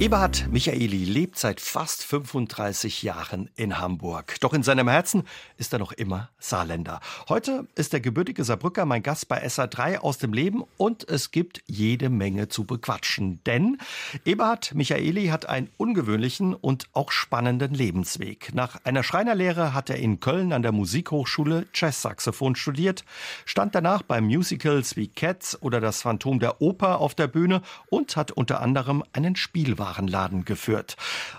[0.00, 4.36] Eberhard Michaeli lebt seit fast 35 Jahren in Hamburg.
[4.40, 5.24] Doch in seinem Herzen
[5.58, 7.00] ist er noch immer Saarländer.
[7.28, 11.60] Heute ist der gebürtige Saarbrücker mein Gast bei SA3 aus dem Leben und es gibt
[11.66, 13.44] jede Menge zu bequatschen.
[13.44, 13.76] Denn
[14.24, 18.54] Eberhard Michaeli hat einen ungewöhnlichen und auch spannenden Lebensweg.
[18.54, 23.04] Nach einer Schreinerlehre hat er in Köln an der Musikhochschule Jazzsaxophon studiert,
[23.44, 28.16] stand danach bei Musicals wie Cats oder das Phantom der Oper auf der Bühne und
[28.16, 30.96] hat unter anderem einen Spielwagen Warenladen geführt.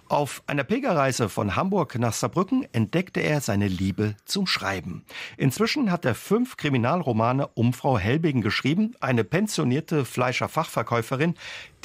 [0.09, 5.05] Auf einer Pilgerreise von Hamburg nach Saarbrücken entdeckte er seine Liebe zum Schreiben.
[5.37, 11.35] Inzwischen hat er fünf Kriminalromane um Frau Helbing geschrieben, eine pensionierte Fleischerfachverkäuferin,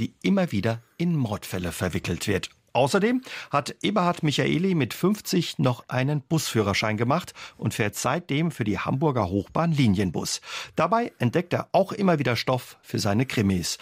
[0.01, 2.51] die immer wieder in Mordfälle verwickelt wird.
[2.73, 8.78] Außerdem hat Eberhard Michaeli mit 50 noch einen Busführerschein gemacht und fährt seitdem für die
[8.78, 10.42] Hamburger Hochbahn Linienbus.
[10.75, 13.78] Dabei entdeckt er auch immer wieder Stoff für seine Krimis.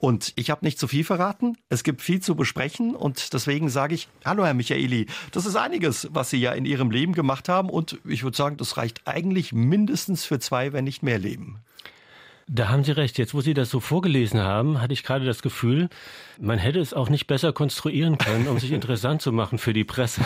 [0.00, 1.56] Und ich habe nicht zu viel verraten.
[1.70, 6.08] Es gibt viel zu besprechen und deswegen sage ich, hallo Herr Michaeli, das ist einiges,
[6.12, 9.52] was Sie ja in Ihrem Leben gemacht haben und ich würde sagen, das reicht eigentlich
[9.52, 11.64] mindestens für zwei, wenn nicht mehr Leben.
[12.50, 13.18] Da haben Sie recht.
[13.18, 15.90] Jetzt, wo Sie das so vorgelesen haben, hatte ich gerade das Gefühl,
[16.40, 19.84] man hätte es auch nicht besser konstruieren können, um sich interessant zu machen für die
[19.84, 20.22] Presse.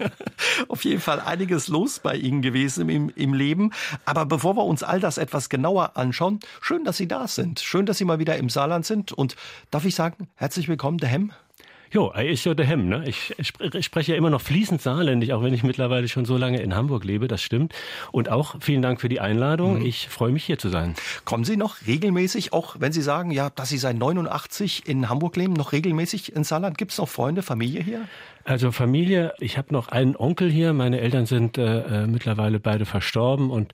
[0.68, 3.72] Auf jeden Fall einiges los bei Ihnen gewesen im, im Leben.
[4.04, 7.60] Aber bevor wir uns all das etwas genauer anschauen, schön, dass Sie da sind.
[7.60, 9.12] Schön, dass Sie mal wieder im Saarland sind.
[9.12, 9.34] Und
[9.70, 11.32] darf ich sagen, herzlich willkommen, der Hemm.
[11.92, 12.88] Jo, er ist ja der Hemm.
[12.88, 13.04] Ne?
[13.06, 16.60] Ich, ich spreche ja immer noch fließend saarländisch, auch wenn ich mittlerweile schon so lange
[16.60, 17.74] in Hamburg lebe, das stimmt.
[18.12, 19.80] Und auch vielen Dank für die Einladung.
[19.80, 19.86] Mhm.
[19.86, 20.94] Ich freue mich hier zu sein.
[21.24, 25.36] Kommen Sie noch regelmäßig, auch wenn Sie sagen, ja, dass Sie seit 89 in Hamburg
[25.36, 26.78] leben, noch regelmäßig ins Saarland?
[26.78, 28.08] Gibt es noch Freunde, Familie hier?
[28.46, 30.72] Also Familie, ich habe noch einen Onkel hier.
[30.72, 33.72] Meine Eltern sind äh, äh, mittlerweile beide verstorben und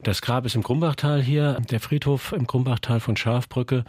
[0.00, 3.82] das Grab ist im Krumbachtal hier, der Friedhof im Krumbachtal von Schafbrücke.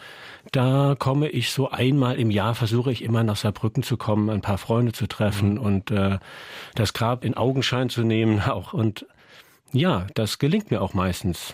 [0.51, 4.41] Da komme ich so einmal im Jahr, versuche ich immer nach Saarbrücken zu kommen, ein
[4.41, 5.59] paar Freunde zu treffen mhm.
[5.59, 6.17] und äh,
[6.73, 8.73] das Grab in Augenschein zu nehmen auch.
[8.73, 9.05] Und
[9.71, 11.53] ja, das gelingt mir auch meistens.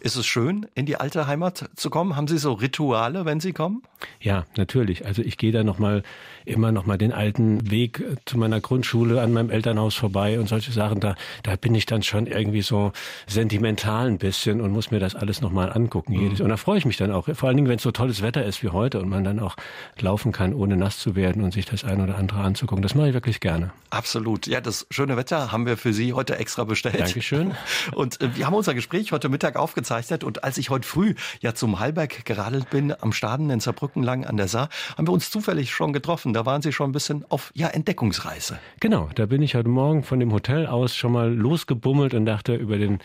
[0.00, 2.16] Ist es schön, in die alte Heimat zu kommen?
[2.16, 3.82] Haben Sie so Rituale, wenn Sie kommen?
[4.20, 5.06] Ja, natürlich.
[5.06, 6.02] Also ich gehe da noch mal
[6.44, 10.72] immer noch mal den alten Weg zu meiner Grundschule an meinem Elternhaus vorbei und solche
[10.72, 11.00] Sachen.
[11.00, 12.92] Da, da bin ich dann schon irgendwie so
[13.26, 16.14] sentimental ein bisschen und muss mir das alles noch mal angucken.
[16.14, 16.40] Mhm.
[16.40, 17.28] Und da freue ich mich dann auch.
[17.34, 19.56] Vor allen Dingen, wenn es so tolles Wetter ist wie heute und man dann auch
[19.98, 22.82] laufen kann, ohne nass zu werden und sich das ein oder andere anzugucken.
[22.82, 23.72] Das mache ich wirklich gerne.
[23.90, 24.46] Absolut.
[24.46, 27.00] Ja, das schöne Wetter haben wir für Sie heute extra bestellt.
[27.00, 27.54] Dankeschön.
[27.94, 31.52] Und äh, wir haben unser Gespräch heute Mittag aufgezeichnet und als ich heute früh ja
[31.52, 35.28] zum Hallberg geradelt bin, am Staden in Saarbrücken lang an der Saar, haben wir uns
[35.28, 36.32] zufällig schon getroffen.
[36.32, 38.60] Da waren Sie schon ein bisschen auf ja, Entdeckungsreise.
[38.78, 42.54] Genau, da bin ich heute Morgen von dem Hotel aus schon mal losgebummelt und dachte
[42.54, 43.00] über den,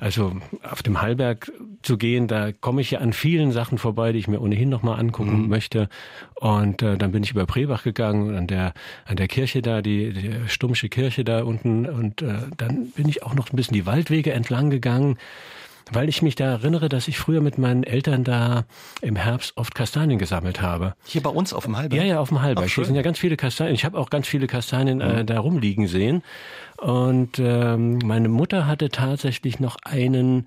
[0.00, 0.32] also
[0.62, 4.28] auf dem Hallberg zu gehen, da komme ich ja an vielen Sachen vorbei, die ich
[4.28, 5.48] mir ohnehin noch mal angucken mhm.
[5.48, 5.90] möchte.
[6.36, 8.72] Und äh, dann bin ich über Prebach gegangen an der
[9.04, 13.22] an der Kirche da, die, die Stummsche Kirche da unten und äh, dann bin ich
[13.22, 15.18] auch noch ein bisschen die Waldwege entlang gegangen
[15.92, 18.64] weil ich mich da erinnere, dass ich früher mit meinen Eltern da
[19.02, 20.94] im Herbst oft Kastanien gesammelt habe.
[21.04, 22.00] Hier bei uns auf dem Halberg?
[22.00, 22.68] Ja, ja, auf dem Halberg.
[22.68, 23.74] Hier sind ja ganz viele Kastanien.
[23.74, 25.26] Ich habe auch ganz viele Kastanien äh, mhm.
[25.26, 26.22] da rumliegen sehen.
[26.78, 30.46] Und ähm, meine Mutter hatte tatsächlich noch einen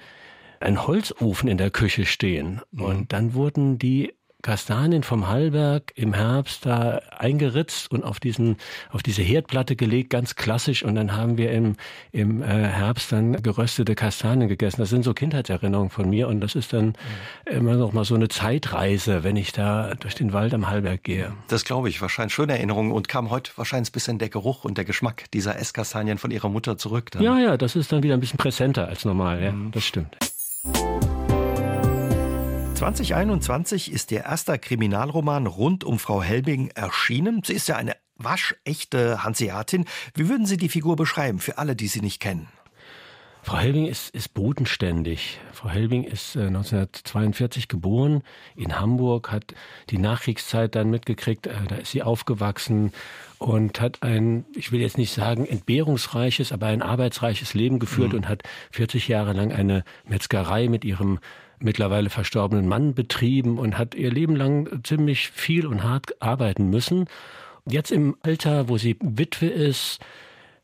[0.59, 2.61] einen Holzofen in der Küche stehen.
[2.71, 2.83] Mhm.
[2.83, 8.57] Und dann wurden die Kastanien vom Hallberg im Herbst da eingeritzt und auf diesen
[8.89, 10.83] auf diese Herdplatte gelegt, ganz klassisch.
[10.83, 11.75] Und dann haben wir im
[12.11, 14.79] im äh, Herbst dann geröstete Kastanien gegessen.
[14.79, 16.95] Das sind so Kindheitserinnerungen von mir und das ist dann mhm.
[17.45, 21.33] immer noch mal so eine Zeitreise, wenn ich da durch den Wald am Hallberg gehe.
[21.50, 24.77] Das glaube ich, wahrscheinlich schöne Erinnerungen und kam heute wahrscheinlich ein bisschen der Geruch und
[24.77, 27.11] der Geschmack dieser Esskastanien von Ihrer Mutter zurück.
[27.11, 27.23] Dann.
[27.23, 29.44] Ja, ja, das ist dann wieder ein bisschen präsenter als normal.
[29.44, 29.71] Ja, mhm.
[29.71, 30.17] das stimmt.
[32.79, 37.41] 2021 ist ihr erster Kriminalroman rund um Frau Helbing erschienen.
[37.44, 39.84] Sie ist ja eine waschechte Hanseatin.
[40.13, 42.47] Wie würden Sie die Figur beschreiben für alle, die sie nicht kennen?
[43.41, 45.39] Frau Helbing ist, ist bodenständig.
[45.51, 48.24] Frau Helbing ist äh, 1942 geboren
[48.56, 49.54] in Hamburg, hat
[49.89, 51.48] die Nachkriegszeit dann mitgekriegt.
[51.48, 52.94] Äh, da ist sie aufgewachsen
[53.39, 58.19] und hat ein, ich will jetzt nicht sagen entbehrungsreiches, aber ein arbeitsreiches Leben geführt mhm.
[58.19, 61.19] und hat 40 Jahre lang eine Metzgerei mit ihrem
[61.59, 67.06] mittlerweile verstorbenen Mann betrieben und hat ihr Leben lang ziemlich viel und hart arbeiten müssen.
[67.65, 70.00] Jetzt im Alter, wo sie Witwe ist,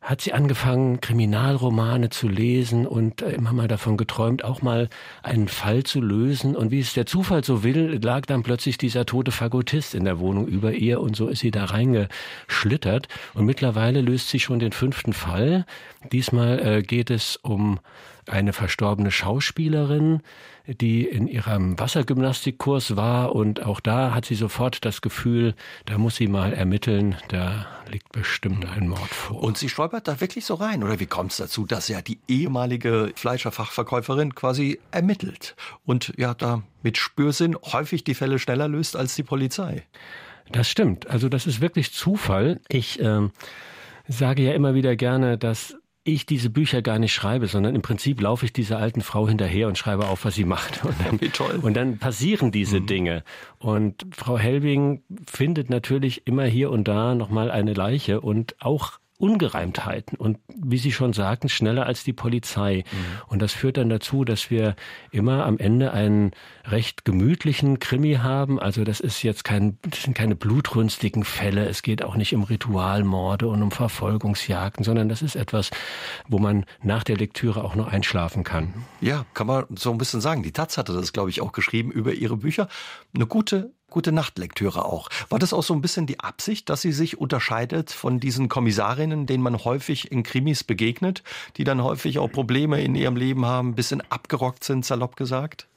[0.05, 4.87] hat sie angefangen, Kriminalromane zu lesen und äh, immer mal davon geträumt, auch mal
[5.23, 6.55] einen Fall zu lösen.
[6.55, 10.19] Und wie es der Zufall so will, lag dann plötzlich dieser tote Fagottist in der
[10.19, 13.07] Wohnung über ihr und so ist sie da reingeschlittert.
[13.33, 15.65] Und mittlerweile löst sie schon den fünften Fall.
[16.11, 17.79] Diesmal äh, geht es um
[18.27, 20.21] eine verstorbene Schauspielerin,
[20.67, 25.53] die in ihrem Wassergymnastikkurs war und auch da hat sie sofort das Gefühl,
[25.85, 29.43] da muss sie mal ermitteln, da liegt bestimmt ein Mord vor.
[29.43, 32.19] Und sie stolpert da wirklich so rein, oder wie kommt es dazu, dass ja die
[32.27, 35.55] ehemalige Fleischerfachverkäuferin quasi ermittelt
[35.85, 39.83] und ja da mit Spürsinn häufig die Fälle schneller löst als die Polizei?
[40.51, 41.07] Das stimmt.
[41.07, 42.59] Also das ist wirklich Zufall.
[42.69, 43.29] Ich äh,
[44.07, 45.75] sage ja immer wieder gerne, dass
[46.05, 49.67] ich diese Bücher gar nicht schreibe, sondern im Prinzip laufe ich dieser alten Frau hinterher
[49.67, 50.85] und schreibe auf, was sie macht.
[50.85, 51.59] Und dann, Wie toll.
[51.61, 52.85] Und dann passieren diese mhm.
[52.85, 53.23] Dinge.
[53.57, 60.17] Und Frau Helbing findet natürlich immer hier und da nochmal eine Leiche und auch Ungereimtheiten
[60.17, 62.83] und wie Sie schon sagten, schneller als die Polizei.
[62.91, 63.21] Mhm.
[63.27, 64.75] Und das führt dann dazu, dass wir
[65.11, 66.31] immer am Ende einen
[66.65, 68.59] recht gemütlichen Krimi haben.
[68.59, 71.65] Also das ist jetzt kein, das sind keine blutrünstigen Fälle.
[71.67, 75.71] Es geht auch nicht um Ritualmorde und um Verfolgungsjagden, sondern das ist etwas,
[76.27, 78.73] wo man nach der Lektüre auch noch einschlafen kann.
[78.99, 80.43] Ja, kann man so ein bisschen sagen.
[80.43, 82.67] Die Taz hatte das, glaube ich, auch geschrieben über ihre Bücher.
[83.13, 85.07] Eine gute gute Nachtlektüre auch.
[85.29, 89.25] War das auch so ein bisschen die Absicht, dass sie sich unterscheidet von diesen Kommissarinnen,
[89.25, 91.23] denen man häufig in Krimis begegnet,
[91.55, 95.67] die dann häufig auch Probleme in ihrem Leben haben, ein bisschen abgerockt sind, salopp gesagt?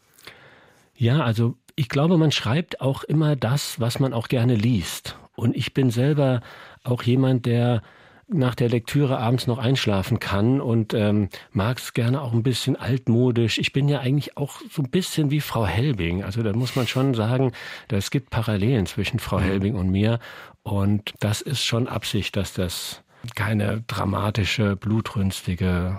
[0.96, 5.16] Ja, also ich glaube, man schreibt auch immer das, was man auch gerne liest.
[5.36, 6.40] Und ich bin selber
[6.82, 7.82] auch jemand, der
[8.28, 12.76] nach der Lektüre abends noch einschlafen kann und ähm, mag es gerne auch ein bisschen
[12.76, 13.58] altmodisch.
[13.58, 16.22] Ich bin ja eigentlich auch so ein bisschen wie Frau Helbing.
[16.22, 17.52] Also da muss man schon sagen,
[17.88, 19.44] es gibt Parallelen zwischen Frau mhm.
[19.44, 20.18] Helbing und mir.
[20.62, 23.02] Und das ist schon Absicht, dass das
[23.34, 25.98] keine dramatische, blutrünstige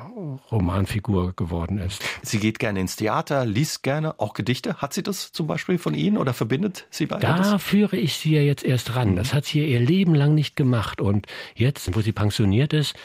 [0.52, 2.04] Romanfigur geworden ist.
[2.22, 4.78] Sie geht gerne ins Theater, liest gerne auch Gedichte.
[4.78, 7.62] Hat sie das zum Beispiel von Ihnen oder verbindet sie beide Da das?
[7.64, 9.16] führe ich sie ja jetzt erst ran.
[9.16, 11.02] Das hat sie ihr Leben lang nicht gemacht.
[11.02, 12.96] Und jetzt, wo sie pensioniert ist,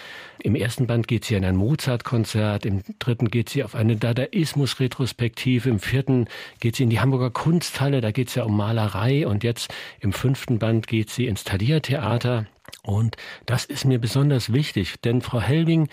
[0.40, 5.68] im ersten Band geht sie an ein Mozart-Konzert, im dritten geht sie auf eine Dadaismus-Retrospektive,
[5.70, 6.28] im vierten
[6.60, 10.12] geht sie in die Hamburger Kunsthalle, da geht es ja um Malerei und jetzt im
[10.12, 12.46] fünften Band geht sie ins Thalia-Theater.
[12.82, 13.16] Und
[13.46, 15.88] das ist mir besonders wichtig, denn Frau Helbing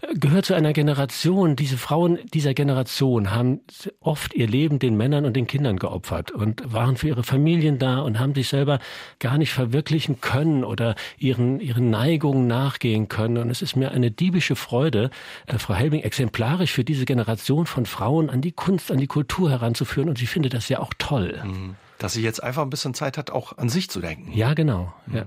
[0.00, 3.60] äh, gehört zu einer Generation, diese Frauen dieser Generation haben
[4.00, 8.00] oft ihr Leben den Männern und den Kindern geopfert und waren für ihre Familien da
[8.00, 8.78] und haben sich selber
[9.18, 13.38] gar nicht verwirklichen können oder ihren, ihren Neigungen nachgehen können.
[13.38, 15.10] Und es ist mir eine diebische Freude,
[15.46, 19.50] äh, Frau Helbing exemplarisch für diese Generation von Frauen an die Kunst, an die Kultur
[19.50, 20.08] heranzuführen.
[20.08, 21.40] Und sie findet das ja auch toll.
[21.44, 24.32] Mhm dass sie jetzt einfach ein bisschen Zeit hat, auch an sich zu denken.
[24.32, 24.92] Ja, genau.
[25.12, 25.24] Ja.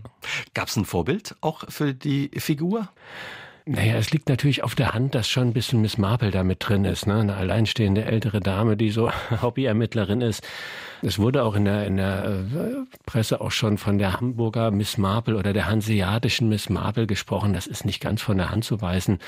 [0.53, 2.89] Gab es ein Vorbild auch für die Figur?
[3.69, 6.65] Naja, es liegt natürlich auf der Hand, dass schon ein bisschen Miss Marple da mit
[6.65, 7.05] drin ist.
[7.05, 7.19] Ne?
[7.19, 9.11] Eine alleinstehende ältere Dame, die so
[9.41, 10.41] Hobbyermittlerin ist.
[11.01, 12.75] Es wurde auch in der, in der äh,
[13.05, 17.51] Presse auch schon von der Hamburger Miss Marple oder der hanseatischen Miss Marple gesprochen.
[17.51, 19.19] Das ist nicht ganz von der Hand zu weisen.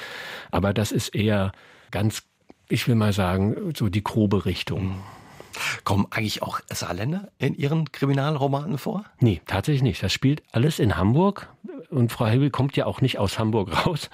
[0.51, 1.51] Aber das ist eher
[1.91, 2.23] ganz,
[2.69, 5.03] ich will mal sagen, so die grobe Richtung.
[5.83, 9.05] Kommen eigentlich auch Saarländer in Ihren Kriminalromanen vor?
[9.19, 10.03] Nee, tatsächlich nicht.
[10.03, 11.49] Das spielt alles in Hamburg.
[11.89, 14.09] Und Frau Helbel kommt ja auch nicht aus Hamburg raus.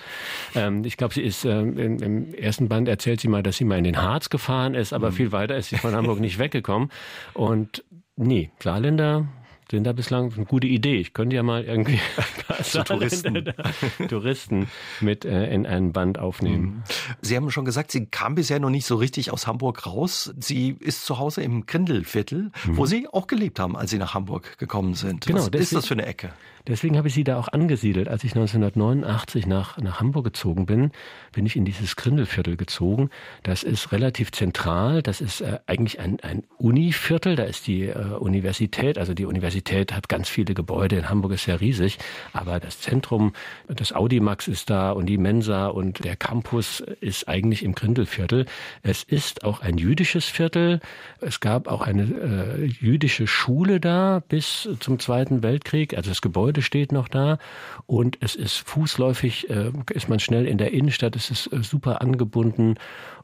[0.56, 3.66] Ähm, ich glaube, sie ist ähm, im, im, ersten Band erzählt sie mal, dass sie
[3.66, 5.16] mal in den Harz gefahren ist, aber mhm.
[5.16, 6.90] viel weiter ist sie von Hamburg nicht weggekommen.
[7.34, 7.84] Und
[8.16, 9.28] nee, Saarländer
[9.72, 10.98] sind da bislang eine gute Idee.
[10.98, 12.00] Ich könnte ja mal irgendwie
[12.64, 13.54] so Touristen.
[14.10, 14.68] Touristen
[15.02, 16.64] mit äh, in einen Band aufnehmen.
[16.64, 16.84] Mhm.
[17.22, 20.34] Sie haben schon gesagt, Sie kam bisher noch nicht so richtig aus Hamburg raus.
[20.40, 22.78] Sie ist zu Hause im Grindelviertel, mhm.
[22.78, 25.26] wo Sie auch gelebt haben, als Sie nach Hamburg gekommen sind.
[25.26, 26.32] Genau, Was deswegen, ist das für eine Ecke?
[26.68, 28.08] Deswegen habe ich sie da auch angesiedelt.
[28.08, 30.92] Als ich 1989 nach, nach Hamburg gezogen bin,
[31.32, 33.12] bin ich in dieses Grindelviertel gezogen.
[33.44, 35.04] Das ist relativ zentral.
[35.04, 37.36] Das ist äh, eigentlich ein, ein Univiertel.
[37.36, 38.98] Da ist die äh, Universität.
[38.98, 39.55] Also die Universität
[39.94, 40.96] hat ganz viele Gebäude.
[40.96, 41.98] In Hamburg ist ja riesig.
[42.34, 43.34] Aber das Zentrum,
[43.68, 48.46] das Audimax ist da und die Mensa und der Campus ist eigentlich im Grindelviertel.
[48.82, 50.80] Es ist auch ein jüdisches Viertel.
[51.22, 55.96] Es gab auch eine äh, jüdische Schule da bis zum Zweiten Weltkrieg.
[55.98, 57.38] Also das Gebäude Gebäude steht noch da
[57.86, 62.02] und es ist fußläufig, äh, ist man schnell in der Innenstadt, es ist äh, super
[62.02, 62.76] angebunden.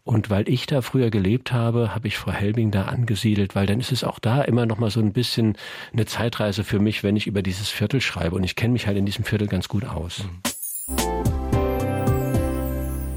[0.04, 3.80] Und weil ich da früher gelebt habe, habe ich Frau Helbing da angesiedelt, weil dann
[3.80, 5.58] ist es auch da immer noch mal so ein bisschen
[5.94, 8.36] eine Zeitreise für mich, wenn ich über dieses Viertel schreibe.
[8.36, 10.24] Und ich kenne mich halt in diesem Viertel ganz gut aus.
[10.24, 10.42] Mhm.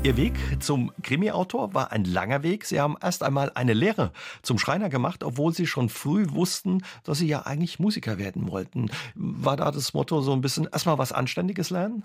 [0.04, 2.66] Ihr Weg zum Krimi-Autor war ein langer Weg.
[2.66, 4.12] Sie haben erst einmal eine Lehre
[4.42, 8.90] zum Schreiner gemacht, obwohl Sie schon früh wussten, dass Sie ja eigentlich Musiker werden wollten.
[9.14, 12.04] War da das Motto so ein bisschen erstmal was Anständiges lernen?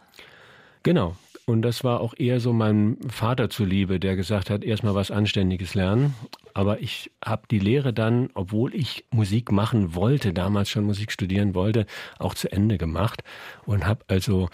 [0.83, 1.15] Genau.
[1.45, 5.73] Und das war auch eher so meinem Vater zuliebe, der gesagt hat, erstmal was Anständiges
[5.73, 6.13] lernen.
[6.53, 11.55] Aber ich habe die Lehre dann, obwohl ich Musik machen wollte, damals schon Musik studieren
[11.55, 11.87] wollte,
[12.19, 13.23] auch zu Ende gemacht
[13.65, 14.49] und habe also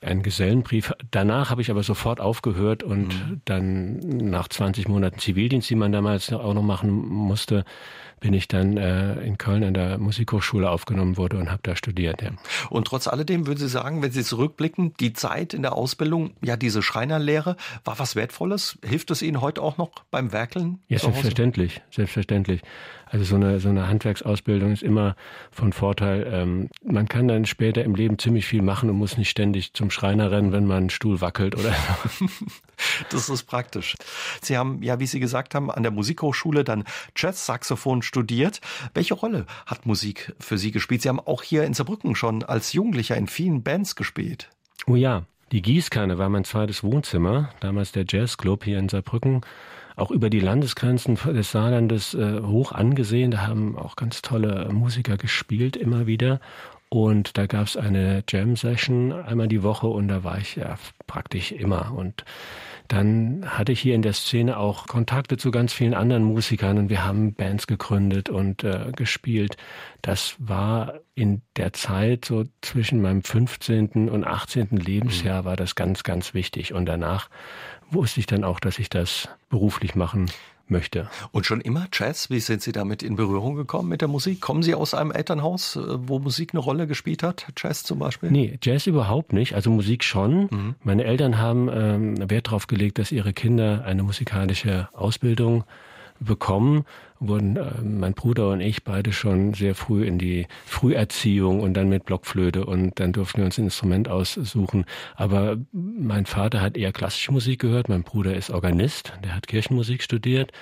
[0.00, 0.92] einen Gesellenbrief.
[1.10, 3.40] Danach habe ich aber sofort aufgehört und mhm.
[3.44, 7.64] dann nach 20 Monaten Zivildienst, die man damals auch noch machen musste,
[8.20, 12.22] bin ich dann äh, in Köln an der Musikhochschule aufgenommen wurde und habe da studiert.
[12.22, 12.30] Ja.
[12.68, 16.56] Und trotz alledem würden Sie sagen, wenn Sie zurückblicken, die Zeit in der Ausbildung, ja
[16.56, 18.78] diese Schreinerlehre, war was Wertvolles?
[18.84, 20.80] Hilft es Ihnen heute auch noch beim Werkeln?
[20.88, 22.60] Ja, selbstverständlich, selbstverständlich.
[23.10, 25.16] Also so eine, so eine Handwerksausbildung ist immer
[25.50, 26.30] von Vorteil.
[26.32, 29.90] Ähm, man kann dann später im Leben ziemlich viel machen und muss nicht ständig zum
[29.90, 32.26] Schreiner rennen, wenn man einen Stuhl wackelt oder so.
[33.10, 33.94] Das ist praktisch.
[34.40, 38.62] Sie haben, ja, wie Sie gesagt haben, an der Musikhochschule dann Jazz-Saxophon studiert.
[38.94, 41.02] Welche Rolle hat Musik für Sie gespielt?
[41.02, 44.48] Sie haben auch hier in Saarbrücken schon als Jugendlicher in vielen Bands gespielt.
[44.86, 49.42] Oh ja, die Gießkanne war mein zweites Wohnzimmer, damals der Jazzclub hier in Saarbrücken
[50.00, 53.30] auch über die Landesgrenzen des Saarlandes äh, hoch angesehen.
[53.30, 56.40] Da haben auch ganz tolle Musiker gespielt immer wieder.
[56.92, 60.76] Und da gab es eine Jam-Session einmal die Woche und da war ich ja
[61.06, 61.92] praktisch immer.
[61.94, 62.24] Und
[62.88, 66.90] dann hatte ich hier in der Szene auch Kontakte zu ganz vielen anderen Musikern und
[66.90, 69.56] wir haben Bands gegründet und äh, gespielt.
[70.02, 74.10] Das war in der Zeit so zwischen meinem 15.
[74.10, 74.70] und 18.
[74.70, 76.74] Lebensjahr war das ganz, ganz wichtig.
[76.74, 77.30] Und danach
[77.90, 80.30] wusste ich dann auch, dass ich das beruflich machen
[80.70, 81.08] möchte.
[81.32, 82.30] Und schon immer Jazz?
[82.30, 84.40] Wie sind Sie damit in Berührung gekommen mit der Musik?
[84.40, 87.46] Kommen Sie aus einem Elternhaus, äh, wo Musik eine Rolle gespielt hat?
[87.56, 88.30] Jazz zum Beispiel?
[88.30, 89.54] Nee, Jazz überhaupt nicht.
[89.54, 90.48] Also Musik schon.
[90.50, 90.74] Mhm.
[90.82, 95.64] Meine Eltern haben ähm, Wert darauf gelegt, dass ihre Kinder eine musikalische Ausbildung
[96.20, 96.84] bekommen,
[97.18, 101.88] wurden äh, mein Bruder und ich beide schon sehr früh in die Früherziehung und dann
[101.88, 104.84] mit Blockflöte und dann durften wir uns ein Instrument aussuchen.
[105.16, 110.02] Aber mein Vater hat eher klassische Musik gehört, mein Bruder ist Organist, der hat Kirchenmusik
[110.02, 110.52] studiert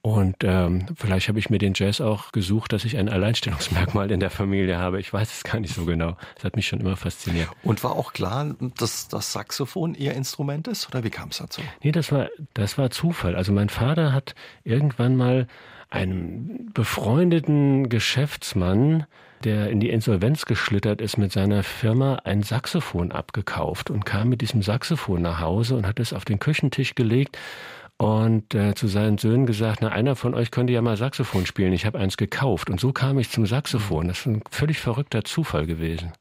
[0.00, 4.20] und ähm, vielleicht habe ich mir den Jazz auch gesucht, dass ich ein Alleinstellungsmerkmal in
[4.20, 5.00] der Familie habe.
[5.00, 6.16] Ich weiß es gar nicht so genau.
[6.36, 7.48] Das hat mich schon immer fasziniert.
[7.64, 10.88] Und war auch klar, dass das Saxophon Ihr Instrument ist?
[10.88, 11.62] Oder wie kam es dazu?
[11.82, 13.34] Nee, das war, das war Zufall.
[13.34, 15.48] Also mein Vater hat irgendwann mal
[15.90, 19.06] einem befreundeten Geschäftsmann
[19.44, 24.40] der in die Insolvenz geschlittert ist mit seiner Firma, ein Saxophon abgekauft und kam mit
[24.40, 27.38] diesem Saxophon nach Hause und hat es auf den Küchentisch gelegt
[27.98, 31.72] und äh, zu seinen Söhnen gesagt, na, einer von euch könnte ja mal Saxophon spielen.
[31.72, 32.70] Ich habe eins gekauft.
[32.70, 34.06] Und so kam ich zum Saxophon.
[34.06, 36.12] Das ist ein völlig verrückter Zufall gewesen.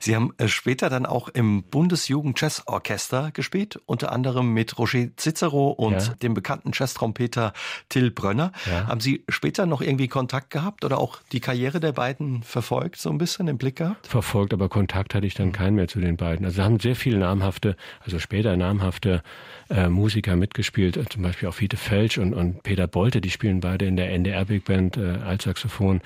[0.00, 5.92] Sie haben äh, später dann auch im Bundesjugend-Jazz-Orchester gespielt, unter anderem mit Roger Cicero und
[5.92, 6.14] ja.
[6.22, 7.52] dem bekannten Jazz-Trompeter
[7.90, 8.52] Till Brönner.
[8.64, 8.86] Ja.
[8.86, 13.10] Haben Sie später noch irgendwie Kontakt gehabt oder auch die Karriere der beiden verfolgt, so
[13.10, 14.06] ein bisschen im Blick gehabt?
[14.06, 16.46] Verfolgt, aber Kontakt hatte ich dann keinen mehr zu den beiden.
[16.46, 19.22] Also haben sehr viele namhafte, also später namhafte
[19.68, 23.86] äh, Musiker mitgespielt zum Beispiel auch Fiete Felsch und, und Peter Bolte, die spielen beide
[23.86, 26.00] in der NDR Big Band äh, als Saxophon.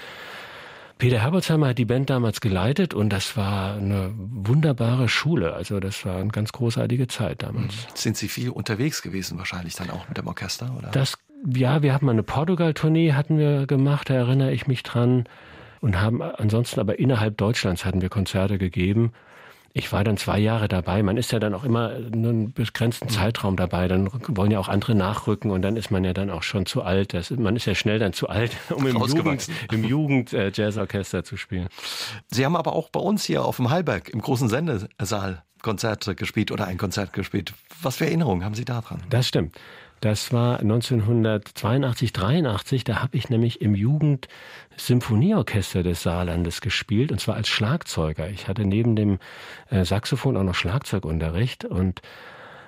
[0.99, 5.53] Peter Herbolzheimer hat die Band damals geleitet und das war eine wunderbare Schule.
[5.53, 7.75] Also das war eine ganz großartige Zeit damals.
[7.75, 7.91] Mhm.
[7.95, 10.75] Sind Sie viel unterwegs gewesen wahrscheinlich dann auch mit dem Orchester?
[10.77, 10.91] Oder?
[10.93, 15.25] Das, ja, wir haben eine Portugal-Tournee hatten wir gemacht, da erinnere ich mich dran.
[15.83, 19.13] Und haben ansonsten aber innerhalb Deutschlands hatten wir Konzerte gegeben.
[19.79, 21.03] Ich war dann zwei Jahre dabei.
[21.03, 23.89] Man ist ja dann auch immer nur einen begrenzten Zeitraum dabei.
[23.89, 26.83] Dann wollen ja auch andere nachrücken und dann ist man ja dann auch schon zu
[26.83, 27.13] alt.
[27.13, 31.25] Das, man ist ja schnell dann zu alt, um im Jugend, im Jugend äh, Jazzorchester
[31.25, 31.69] zu spielen.
[32.29, 36.53] Sie haben aber auch bei uns hier auf dem Hallberg im großen Sendesaal Konzerte gespielt
[36.53, 37.53] oder ein Konzert gespielt.
[37.83, 39.03] Was für Erinnerungen haben Sie daran?
[39.11, 39.59] Das stimmt.
[40.07, 42.85] Das war 1982, 83.
[42.85, 48.31] Da habe ich nämlich im Jugendsymphonieorchester des Saarlandes gespielt und zwar als Schlagzeuger.
[48.31, 49.19] Ich hatte neben dem
[49.69, 52.03] äh, Saxophon auch noch Schlagzeugunterricht und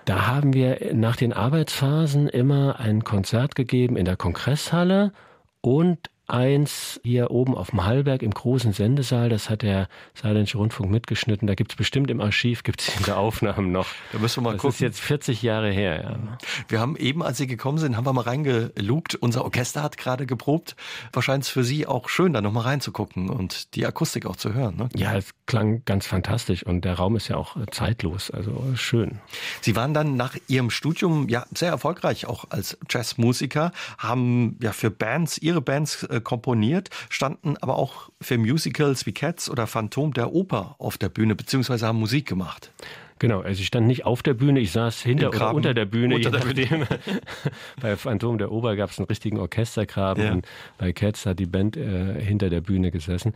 [0.04, 5.12] da haben wir nach den Arbeitsphasen immer ein Konzert gegeben in der Kongresshalle
[5.60, 9.28] und eins hier oben auf dem Hallberg im großen Sendesaal.
[9.28, 11.46] Das hat der Saarländische Rundfunk mitgeschnitten.
[11.46, 13.86] Da gibt's bestimmt im Archiv gibt's diese Aufnahmen noch.
[14.12, 14.72] Da müssen wir mal das gucken.
[14.72, 16.02] Das ist jetzt 40 Jahre her.
[16.02, 16.38] Ja.
[16.68, 19.14] Wir haben eben, als Sie gekommen sind, haben wir mal reingelugt.
[19.14, 20.76] Unser Orchester hat gerade geprobt.
[21.12, 24.76] Wahrscheinlich für Sie auch schön, da nochmal reinzugucken und die Akustik auch zu hören.
[24.76, 24.88] Ne?
[24.94, 28.30] Ja, es klang ganz fantastisch und der Raum ist ja auch zeitlos.
[28.30, 29.18] Also schön.
[29.62, 34.90] Sie waren dann nach Ihrem Studium ja sehr erfolgreich auch als Jazzmusiker, haben ja für
[34.90, 40.32] Bands, Ihre Bands äh, komponiert, standen aber auch für Musicals wie Cats oder Phantom der
[40.32, 42.72] Oper auf der Bühne, beziehungsweise haben Musik gemacht.
[43.18, 46.16] Genau, also ich stand nicht auf der Bühne, ich saß hinter oder unter der Bühne.
[46.16, 46.86] Unter der Bühne.
[47.80, 50.32] bei Phantom der Oper gab es einen richtigen Orchestergraben ja.
[50.32, 50.46] und
[50.78, 53.34] bei Cats hat die Band äh, hinter der Bühne gesessen.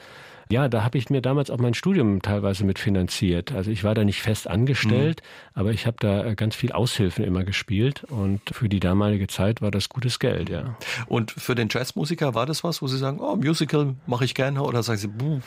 [0.50, 3.52] Ja, da habe ich mir damals auch mein Studium teilweise mit finanziert.
[3.52, 5.60] Also ich war da nicht fest angestellt, mhm.
[5.60, 9.62] aber ich habe da äh, ganz viel Aushilfen immer gespielt und für die damalige Zeit
[9.62, 10.76] war das gutes Geld, ja.
[11.06, 14.62] Und für den Jazzmusiker war das was, wo Sie sagen, oh, Musical mache ich gerne
[14.62, 15.40] oder sagen Sie, buh.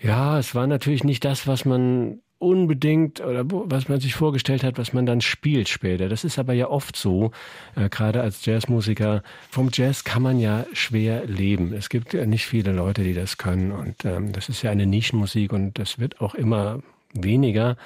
[0.00, 4.78] Ja, es war natürlich nicht das, was man unbedingt oder was man sich vorgestellt hat,
[4.78, 6.08] was man dann spielt später.
[6.08, 7.32] Das ist aber ja oft so,
[7.76, 9.22] äh, gerade als Jazzmusiker.
[9.50, 11.74] Vom Jazz kann man ja schwer leben.
[11.74, 14.86] Es gibt ja nicht viele Leute, die das können und ähm, das ist ja eine
[14.86, 16.80] Nischenmusik und das wird auch immer
[17.12, 17.76] weniger.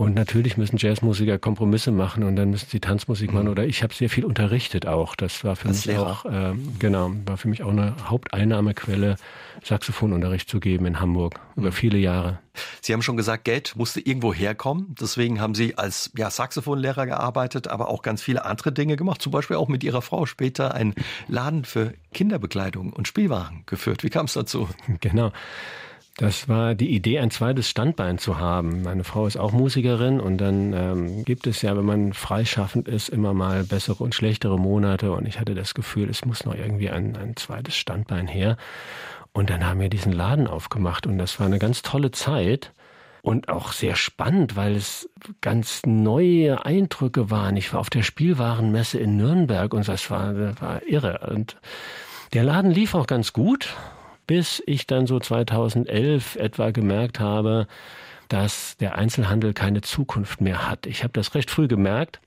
[0.00, 3.44] Und natürlich müssen Jazzmusiker Kompromisse machen und dann müssen sie Tanzmusik machen.
[3.44, 3.50] Mhm.
[3.50, 5.14] Oder ich habe sehr viel unterrichtet auch.
[5.14, 6.06] Das war für Als mich Lehrer.
[6.06, 9.16] auch, äh, genau, war für mich auch eine Haupteinnahmequelle,
[9.62, 11.72] Saxophonunterricht zu geben in Hamburg über mhm.
[11.72, 12.38] viele Jahre.
[12.80, 14.94] Sie haben schon gesagt, Geld musste irgendwo herkommen.
[14.98, 19.20] Deswegen haben Sie als ja, Saxophonlehrer gearbeitet, aber auch ganz viele andere Dinge gemacht.
[19.20, 20.94] Zum Beispiel auch mit Ihrer Frau später einen
[21.28, 24.02] Laden für Kinderbekleidung und Spielwaren geführt.
[24.02, 24.66] Wie kam es dazu?
[25.00, 25.30] Genau.
[26.20, 28.82] Das war die Idee, ein zweites Standbein zu haben.
[28.82, 33.08] Meine Frau ist auch Musikerin und dann ähm, gibt es ja, wenn man freischaffend ist,
[33.08, 35.12] immer mal bessere und schlechtere Monate.
[35.12, 38.58] Und ich hatte das Gefühl, es muss noch irgendwie ein, ein zweites Standbein her.
[39.32, 42.74] Und dann haben wir diesen Laden aufgemacht und das war eine ganz tolle Zeit
[43.22, 45.08] und auch sehr spannend, weil es
[45.40, 47.56] ganz neue Eindrücke waren.
[47.56, 51.30] Ich war auf der Spielwarenmesse in Nürnberg und das war, das war irre.
[51.32, 51.56] Und
[52.34, 53.74] der Laden lief auch ganz gut
[54.30, 57.66] bis ich dann so 2011 etwa gemerkt habe,
[58.28, 60.86] dass der Einzelhandel keine Zukunft mehr hat.
[60.86, 62.20] Ich habe das recht früh gemerkt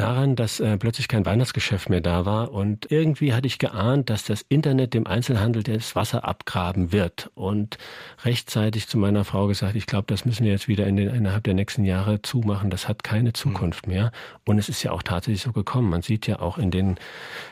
[0.00, 4.24] daran, dass äh, plötzlich kein Weihnachtsgeschäft mehr da war und irgendwie hatte ich geahnt, dass
[4.24, 7.78] das Internet dem Einzelhandel das Wasser abgraben wird und
[8.24, 11.44] rechtzeitig zu meiner Frau gesagt, ich glaube, das müssen wir jetzt wieder in den, innerhalb
[11.44, 13.92] der nächsten Jahre zumachen, das hat keine Zukunft mhm.
[13.92, 14.12] mehr
[14.46, 15.90] und es ist ja auch tatsächlich so gekommen.
[15.90, 16.96] Man sieht ja auch in den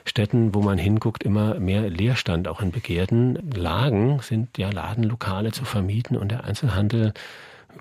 [0.04, 5.64] Städten, wo man hinguckt, immer mehr Leerstand, auch in begehrten Lagen sind ja Ladenlokale zu
[5.64, 7.12] vermieten und der Einzelhandel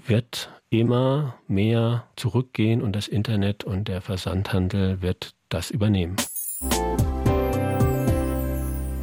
[0.05, 6.15] wird immer mehr zurückgehen und das Internet und der Versandhandel wird das übernehmen.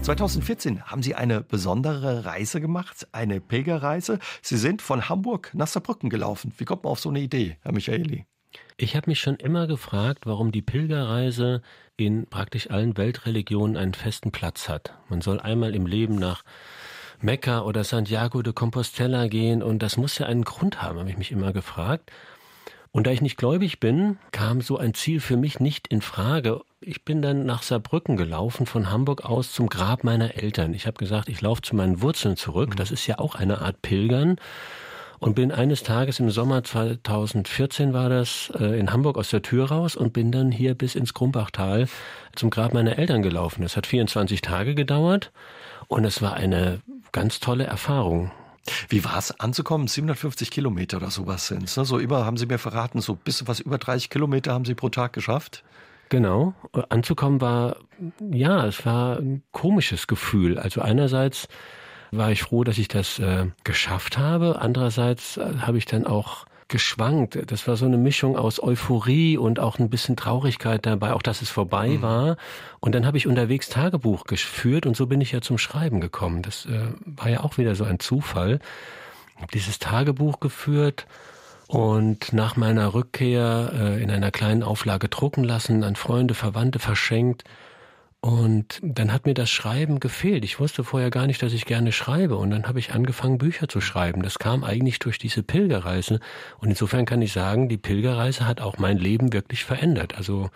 [0.03, 4.19] 2014 haben Sie eine besondere Reise gemacht, eine Pilgerreise.
[4.43, 6.53] Sie sind von Hamburg nach Saarbrücken gelaufen.
[6.59, 8.27] Wie kommt man auf so eine Idee, Herr Michaeli?
[8.77, 11.63] Ich habe mich schon immer gefragt, warum die Pilgerreise
[11.97, 14.95] in praktisch allen Weltreligionen einen festen Platz hat.
[15.09, 16.45] Man soll einmal im Leben nach
[17.25, 21.17] Mekka oder Santiago de Compostela gehen und das muss ja einen Grund haben, habe ich
[21.17, 22.13] mich immer gefragt.
[22.93, 26.61] Und da ich nicht gläubig bin, kam so ein Ziel für mich nicht in Frage.
[26.81, 30.75] Ich bin dann nach Saarbrücken gelaufen, von Hamburg aus zum Grab meiner Eltern.
[30.75, 32.71] Ich habe gesagt, ich laufe zu meinen Wurzeln zurück.
[32.71, 32.77] Mhm.
[32.77, 34.37] Das ist ja auch eine Art Pilgern.
[35.19, 39.71] Und bin eines Tages im Sommer 2014 war das äh, in Hamburg aus der Tür
[39.71, 41.89] raus und bin dann hier bis ins Krumbachtal
[42.37, 43.63] zum Grab meiner Eltern gelaufen.
[43.63, 45.33] Das hat 24 Tage gedauert
[45.89, 46.81] und es war eine
[47.15, 48.31] ganz tolle Erfahrung.
[48.89, 49.87] Wie war es anzukommen?
[49.87, 51.77] 750 Kilometer oder sowas sind es.
[51.77, 51.85] Ne?
[51.85, 54.91] So über, haben Sie mir verraten, so bis was über 30 Kilometer haben Sie pro
[54.91, 55.65] Tag geschafft?
[56.09, 56.55] Genau.
[56.91, 57.77] Anzukommen war,
[58.21, 60.59] ja, es war ein komisches Gefühl.
[60.59, 61.49] Also einerseits
[62.11, 64.61] war ich froh, dass ich das äh, geschafft habe.
[64.61, 67.39] Andererseits äh, habe ich dann auch geschwankt.
[67.51, 71.43] Das war so eine Mischung aus Euphorie und auch ein bisschen Traurigkeit dabei, auch dass
[71.43, 72.03] es vorbei mhm.
[72.03, 72.37] war.
[72.81, 76.43] Und dann habe ich unterwegs Tagebuch geführt und so bin ich ja zum Schreiben gekommen.
[76.43, 78.61] Das äh, war ja auch wieder so ein Zufall.
[79.37, 81.07] Ich habe dieses Tagebuch geführt
[81.67, 87.45] und nach meiner Rückkehr äh, in einer kleinen Auflage drucken lassen, an Freunde, Verwandte verschenkt.
[88.25, 90.47] Und dann hat mir das Schreiben gefehlt.
[90.47, 92.37] Ich wusste vorher gar nicht, dass ich gerne schreibe.
[92.37, 94.23] Und dann habe ich angefangen, Bücher zu schreiben.
[94.23, 96.21] Das kam eigentlich durch diese Pilgerreise.
[96.59, 100.17] Und insofern kann ich sagen, die Pilgerreise hat auch mein Leben wirklich verändert.
[100.17, 100.49] Also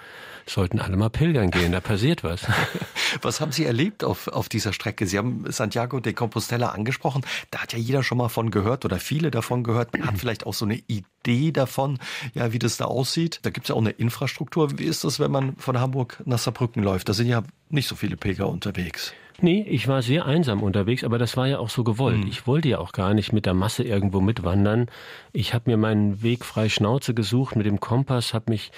[0.47, 2.47] sollten alle mal pilgern gehen, da passiert was.
[3.21, 5.07] Was haben Sie erlebt auf, auf dieser Strecke?
[5.07, 7.21] Sie haben Santiago de Compostela angesprochen.
[7.51, 9.93] Da hat ja jeder schon mal von gehört oder viele davon gehört.
[9.93, 11.05] Man hat vielleicht auch so eine Idee
[11.53, 11.99] davon,
[12.35, 13.41] ja, wie das da aussieht.
[13.43, 14.79] Da gibt es ja auch eine Infrastruktur.
[14.79, 17.09] Wie ist das, wenn man von Hamburg nach Saarbrücken läuft?
[17.09, 19.13] Da sind ja nicht so viele Pilger unterwegs.
[19.41, 22.25] Nee, ich war sehr einsam unterwegs, aber das war ja auch so gewollt.
[22.25, 22.29] Mhm.
[22.29, 24.87] Ich wollte ja auch gar nicht mit der Masse irgendwo mitwandern.
[25.33, 28.73] Ich habe mir meinen Weg frei Schnauze gesucht mit dem Kompass, habe mich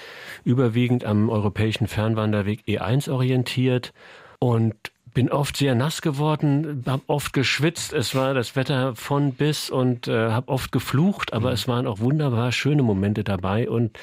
[0.44, 3.94] überwiegend am europäischen Fernwanderweg E1 orientiert
[4.38, 4.74] und
[5.14, 7.92] bin oft sehr nass geworden, habe oft geschwitzt.
[7.92, 11.54] Es war das Wetter von bis und äh, habe oft geflucht, aber mhm.
[11.54, 13.96] es waren auch wunderbar schöne Momente dabei und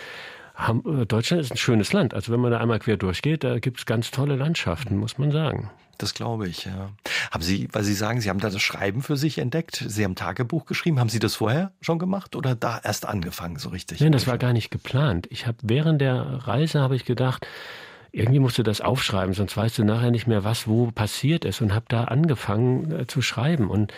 [0.57, 2.13] äh, Deutschland ist ein schönes Land.
[2.13, 5.31] Also wenn man da einmal quer durchgeht, da gibt es ganz tolle Landschaften, muss man
[5.31, 5.69] sagen.
[5.97, 6.91] Das glaube ich, ja.
[7.31, 10.13] Haben Sie, weil Sie sagen, Sie haben da das Schreiben für sich entdeckt, Sie haben
[10.13, 13.99] Tagebuch geschrieben, haben Sie das vorher schon gemacht oder da erst angefangen so richtig?
[13.99, 15.27] Nein, das war gar nicht geplant.
[15.31, 17.47] Ich habe während der Reise habe ich gedacht,
[18.17, 21.61] irgendwie musst du das aufschreiben, sonst weißt du nachher nicht mehr, was wo passiert ist
[21.61, 23.69] und habe da angefangen äh, zu schreiben.
[23.69, 23.93] Und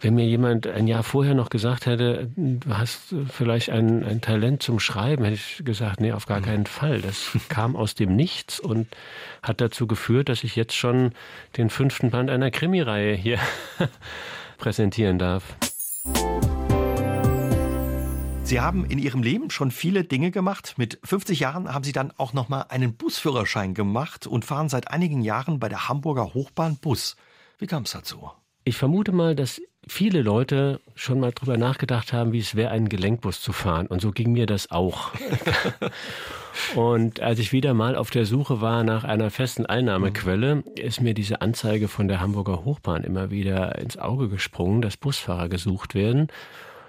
[0.00, 4.62] wenn mir jemand ein Jahr vorher noch gesagt hätte, du hast vielleicht ein, ein Talent
[4.62, 6.44] zum Schreiben, hätte ich gesagt, nee, auf gar mhm.
[6.44, 7.00] keinen Fall.
[7.00, 8.88] Das kam aus dem Nichts und
[9.42, 11.12] hat dazu geführt, dass ich jetzt schon
[11.56, 13.38] den fünften Band einer Krimireihe hier
[14.58, 15.56] präsentieren darf.
[18.52, 20.74] Sie haben in Ihrem Leben schon viele Dinge gemacht.
[20.76, 24.90] Mit 50 Jahren haben Sie dann auch noch mal einen Busführerschein gemacht und fahren seit
[24.90, 27.16] einigen Jahren bei der Hamburger Hochbahn Bus.
[27.58, 28.30] Wie kam es dazu?
[28.64, 32.90] Ich vermute mal, dass viele Leute schon mal drüber nachgedacht haben, wie es wäre, einen
[32.90, 33.86] Gelenkbus zu fahren.
[33.86, 35.12] Und so ging mir das auch.
[36.74, 41.14] und als ich wieder mal auf der Suche war nach einer festen Einnahmequelle, ist mir
[41.14, 46.28] diese Anzeige von der Hamburger Hochbahn immer wieder ins Auge gesprungen, dass Busfahrer gesucht werden.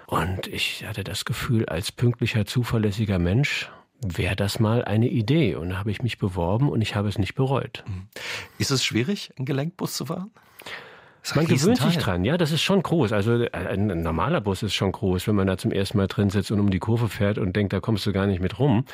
[0.06, 3.70] Und ich hatte das Gefühl, als pünktlicher, zuverlässiger Mensch
[4.04, 5.54] wäre das mal eine Idee.
[5.54, 7.84] Und da habe ich mich beworben und ich habe es nicht bereut.
[8.58, 10.30] Ist es schwierig, einen Gelenkbus zu fahren?
[11.34, 13.12] Man gewöhnt sich dran, ja, das ist schon groß.
[13.12, 16.50] Also ein normaler Bus ist schon groß, wenn man da zum ersten Mal drin sitzt
[16.50, 18.84] und um die Kurve fährt und denkt, da kommst du gar nicht mit rum.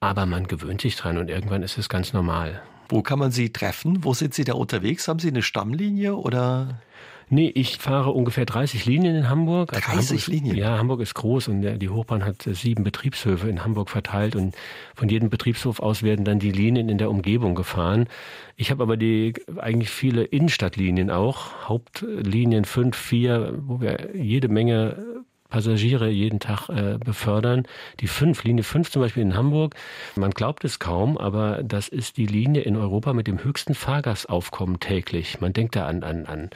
[0.00, 2.62] Aber man gewöhnt sich dran und irgendwann ist es ganz normal.
[2.88, 4.04] Wo kann man Sie treffen?
[4.04, 5.06] Wo sind Sie da unterwegs?
[5.08, 6.80] Haben Sie eine Stammlinie oder?
[7.28, 9.72] Nee, ich fahre ungefähr 30 Linien in Hamburg.
[9.72, 10.56] 30 also Hamburg, Linien?
[10.56, 14.54] Ja, Hamburg ist groß und die Hochbahn hat äh, sieben Betriebshöfe in Hamburg verteilt und
[14.94, 18.06] von jedem Betriebshof aus werden dann die Linien in der Umgebung gefahren.
[18.56, 25.24] Ich habe aber die eigentlich viele Innenstadtlinien auch, Hauptlinien fünf, vier, wo wir jede Menge
[25.48, 27.66] Passagiere jeden Tag äh, befördern.
[28.00, 29.74] Die 5, Linie 5 zum Beispiel in Hamburg,
[30.16, 34.80] man glaubt es kaum, aber das ist die Linie in Europa mit dem höchsten Fahrgastaufkommen
[34.80, 35.40] täglich.
[35.40, 36.50] Man denkt da an, an, an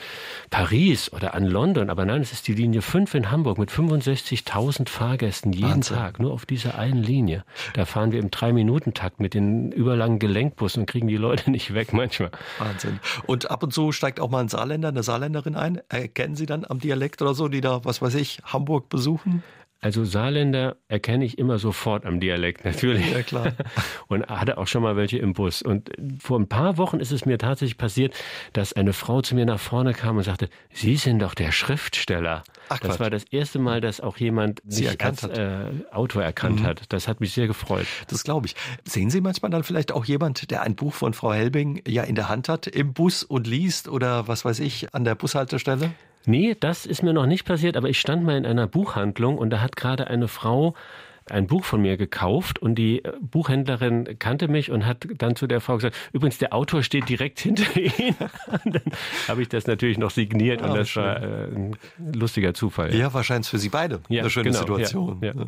[0.51, 4.89] Paris oder an London, aber nein, es ist die Linie 5 in Hamburg mit 65.000
[4.89, 5.97] Fahrgästen jeden Wahnsinn.
[5.97, 7.45] Tag, nur auf dieser einen Linie.
[7.75, 11.93] Da fahren wir im Drei-Minuten-Takt mit den überlangen Gelenkbussen und kriegen die Leute nicht weg
[11.93, 12.31] manchmal.
[12.59, 13.01] Wahnsinn.
[13.27, 15.81] Und ab und zu steigt auch mal ein Saarländer, eine Saarländerin ein.
[15.89, 19.43] Erkennen Sie dann am Dialekt oder so, die da, was weiß ich, Hamburg Hamburg besuchen?
[19.83, 23.11] Also Saarländer erkenne ich immer sofort am Dialekt, natürlich.
[23.13, 23.55] Ja, klar.
[24.09, 25.63] Und hatte auch schon mal welche im Bus.
[25.63, 28.15] Und vor ein paar Wochen ist es mir tatsächlich passiert,
[28.53, 32.43] dass eine Frau zu mir nach vorne kam und sagte, Sie sind doch der Schriftsteller.
[32.69, 36.61] Ach, das war das erste Mal, dass auch jemand Sie mich als äh, Autor erkannt
[36.61, 36.67] mhm.
[36.67, 36.83] hat.
[36.91, 37.87] Das hat mich sehr gefreut.
[38.09, 38.57] Das glaube ich.
[38.85, 42.17] Sehen Sie manchmal dann vielleicht auch jemand, der ein Buch von Frau Helbing ja in
[42.17, 45.93] der Hand hat, im Bus und liest oder was weiß ich, an der Bushaltestelle?
[46.27, 49.51] Nee, das ist mir noch nicht passiert, aber ich stand mal in einer Buchhandlung und
[49.51, 50.75] da hat gerade eine Frau
[51.31, 55.47] ein Buch von mir gekauft und die äh, Buchhändlerin kannte mich und hat dann zu
[55.47, 58.17] der Frau gesagt, übrigens, der Autor steht direkt hinter Ihnen.
[58.65, 58.83] dann
[59.29, 61.05] habe ich das natürlich noch signiert ja, und das schön.
[61.05, 61.77] war äh, ein
[62.13, 62.95] lustiger Zufall.
[62.95, 65.19] Ja, wahrscheinlich für Sie beide ja, eine schöne genau, Situation.
[65.23, 65.45] Ja, ja.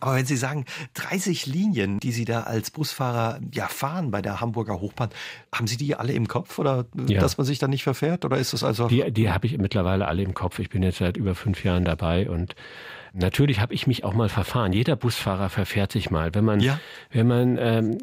[0.00, 4.40] Aber wenn Sie sagen, 30 Linien, die Sie da als Busfahrer ja fahren bei der
[4.40, 5.10] Hamburger Hochbahn,
[5.52, 8.24] haben Sie die alle im Kopf oder dass man sich da nicht verfährt?
[8.24, 8.88] Oder ist das also.
[8.88, 10.58] Die, die habe ich mittlerweile alle im Kopf.
[10.58, 12.54] Ich bin jetzt seit über fünf Jahren dabei und
[13.18, 14.74] Natürlich habe ich mich auch mal verfahren.
[14.74, 16.34] Jeder Busfahrer verfährt sich mal.
[16.34, 16.78] Wenn man, ja.
[17.10, 17.98] wenn man ähm,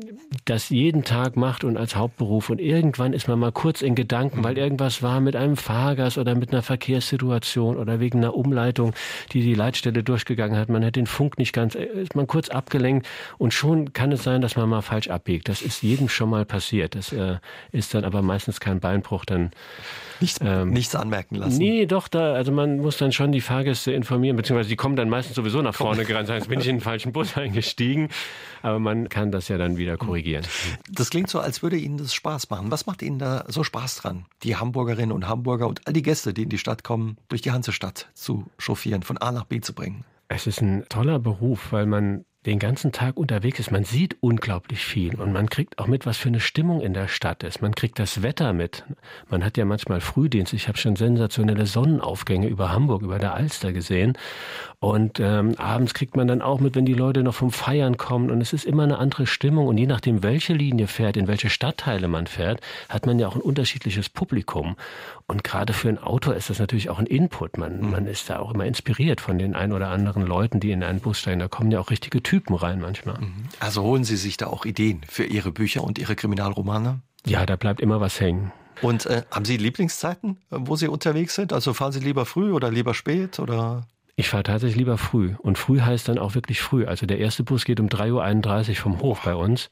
[0.46, 4.40] das jeden Tag macht und als Hauptberuf und irgendwann ist man mal kurz in Gedanken,
[4.40, 4.44] mhm.
[4.44, 8.94] weil irgendwas war mit einem Fahrgast oder mit einer Verkehrssituation oder wegen einer Umleitung,
[9.34, 10.70] die die Leitstelle durchgegangen hat.
[10.70, 14.24] Man hat den Funk nicht ganz, äh, ist man kurz abgelenkt und schon kann es
[14.24, 15.48] sein, dass man mal falsch abbiegt.
[15.48, 16.96] Das ist jedem schon mal passiert.
[16.96, 17.38] Das äh,
[17.72, 19.26] ist dann aber meistens kein Beinbruch.
[19.26, 19.52] Dann
[20.20, 21.60] nichts, ähm, nichts anmerken lassen.
[21.60, 25.10] Nee, doch, da, also man muss dann schon die Fahrgäste informieren, beziehungsweise die kommen dann
[25.10, 28.10] meistens sowieso nach vorne gerannt, sagen, jetzt bin ich in den falschen Bus eingestiegen.
[28.62, 30.46] Aber man kann das ja dann wieder korrigieren.
[30.90, 32.72] Das klingt so, als würde Ihnen das Spaß machen.
[32.72, 36.34] Was macht Ihnen da so Spaß dran, die Hamburgerinnen und Hamburger und all die Gäste,
[36.34, 39.74] die in die Stadt kommen, durch die Hansestadt zu chauffieren, von A nach B zu
[39.74, 40.06] bringen?
[40.30, 43.72] Es ist ein toller Beruf, weil man den ganzen Tag unterwegs ist.
[43.72, 47.08] Man sieht unglaublich viel und man kriegt auch mit, was für eine Stimmung in der
[47.08, 47.62] Stadt ist.
[47.62, 48.84] Man kriegt das Wetter mit.
[49.30, 50.54] Man hat ja manchmal Frühdienst.
[50.54, 54.18] Ich habe schon sensationelle Sonnenaufgänge über Hamburg, über der Alster gesehen.
[54.80, 58.30] Und ähm, abends kriegt man dann auch mit, wenn die Leute noch vom Feiern kommen.
[58.30, 59.68] Und es ist immer eine andere Stimmung.
[59.68, 63.36] Und je nachdem, welche Linie fährt, in welche Stadtteile man fährt, hat man ja auch
[63.36, 64.76] ein unterschiedliches Publikum.
[65.28, 67.58] Und gerade für einen Autor ist das natürlich auch ein Input.
[67.58, 67.92] Man, mhm.
[67.92, 71.00] man ist da auch immer inspiriert von den ein oder anderen Leuten, die in einen
[71.00, 71.40] Bus steigen.
[71.40, 73.20] Da kommen ja auch richtige Typen rein manchmal.
[73.20, 73.46] Mhm.
[73.60, 77.00] Also holen Sie sich da auch Ideen für Ihre Bücher und Ihre Kriminalromane?
[77.26, 78.52] Ja, da bleibt immer was hängen.
[78.82, 81.54] Und äh, haben Sie Lieblingszeiten, wo Sie unterwegs sind?
[81.54, 83.88] Also fahren Sie lieber früh oder lieber spät oder?
[84.16, 85.34] Ich fahre tatsächlich lieber früh.
[85.40, 86.86] Und früh heißt dann auch wirklich früh.
[86.86, 89.70] Also der erste Bus geht um 3.31 Uhr vom Hof bei uns.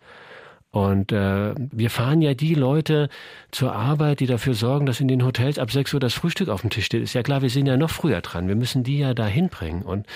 [0.71, 3.10] Und äh, wir fahren ja die Leute
[3.51, 6.62] zur Arbeit, die dafür sorgen, dass in den Hotels ab 6 Uhr das Frühstück auf
[6.62, 7.03] dem Tisch steht.
[7.03, 8.47] Ist ja klar, wir sind ja noch früher dran.
[8.47, 9.81] Wir müssen die ja da hinbringen.
[9.81, 10.07] Und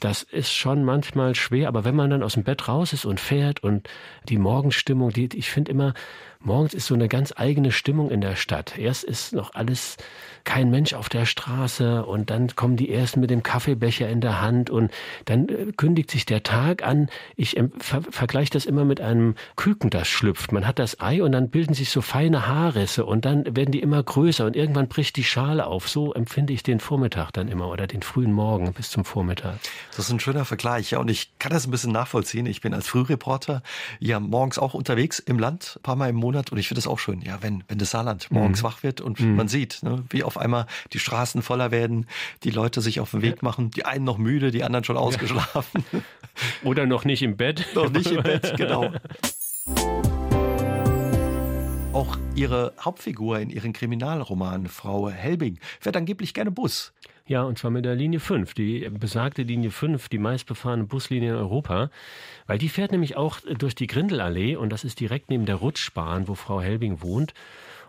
[0.00, 1.68] das ist schon manchmal schwer.
[1.68, 3.88] Aber wenn man dann aus dem Bett raus ist und fährt und
[4.28, 5.94] die Morgenstimmung, die, ich finde immer,
[6.44, 8.78] morgens ist so eine ganz eigene Stimmung in der Stadt.
[8.78, 9.96] Erst ist noch alles
[10.44, 14.40] kein Mensch auf der Straße und dann kommen die ersten mit dem Kaffeebecher in der
[14.42, 14.92] Hand und
[15.24, 17.08] dann äh, kündigt sich der Tag an.
[17.34, 20.52] Ich ver vergleiche das immer mit einem Küken, das schlüpft.
[20.52, 23.80] Man hat das Ei und dann bilden sich so feine Haarrisse und dann werden die
[23.80, 25.88] immer größer und irgendwann bricht die Schale auf.
[25.88, 29.58] So empfinde ich den Vormittag dann immer oder den frühen Morgen bis zum Vormittag.
[29.96, 30.98] Das ist ein schöner Vergleich, ja.
[30.98, 32.44] Und ich kann das ein bisschen nachvollziehen.
[32.46, 33.62] Ich bin als Frühreporter
[33.98, 36.33] ja morgens auch unterwegs im Land, ein paar Mal im Monat.
[36.34, 38.66] Und ich finde es auch schön, ja, wenn, wenn das Saarland morgens mhm.
[38.66, 39.36] wach wird und mhm.
[39.36, 42.06] man sieht, ne, wie auf einmal die Straßen voller werden,
[42.42, 45.84] die Leute sich auf den Weg machen, die einen noch müde, die anderen schon ausgeschlafen.
[46.64, 47.66] Oder noch nicht im Bett.
[47.74, 48.90] Noch nicht im Bett, genau.
[51.92, 56.92] Auch ihre Hauptfigur in ihren Kriminalromanen, Frau Helbing, fährt angeblich gerne Bus.
[57.26, 61.36] Ja, und zwar mit der Linie 5, die besagte Linie 5, die meistbefahrene Buslinie in
[61.36, 61.88] Europa.
[62.46, 66.28] Weil die fährt nämlich auch durch die Grindelallee und das ist direkt neben der Rutschbahn,
[66.28, 67.32] wo Frau Helbing wohnt.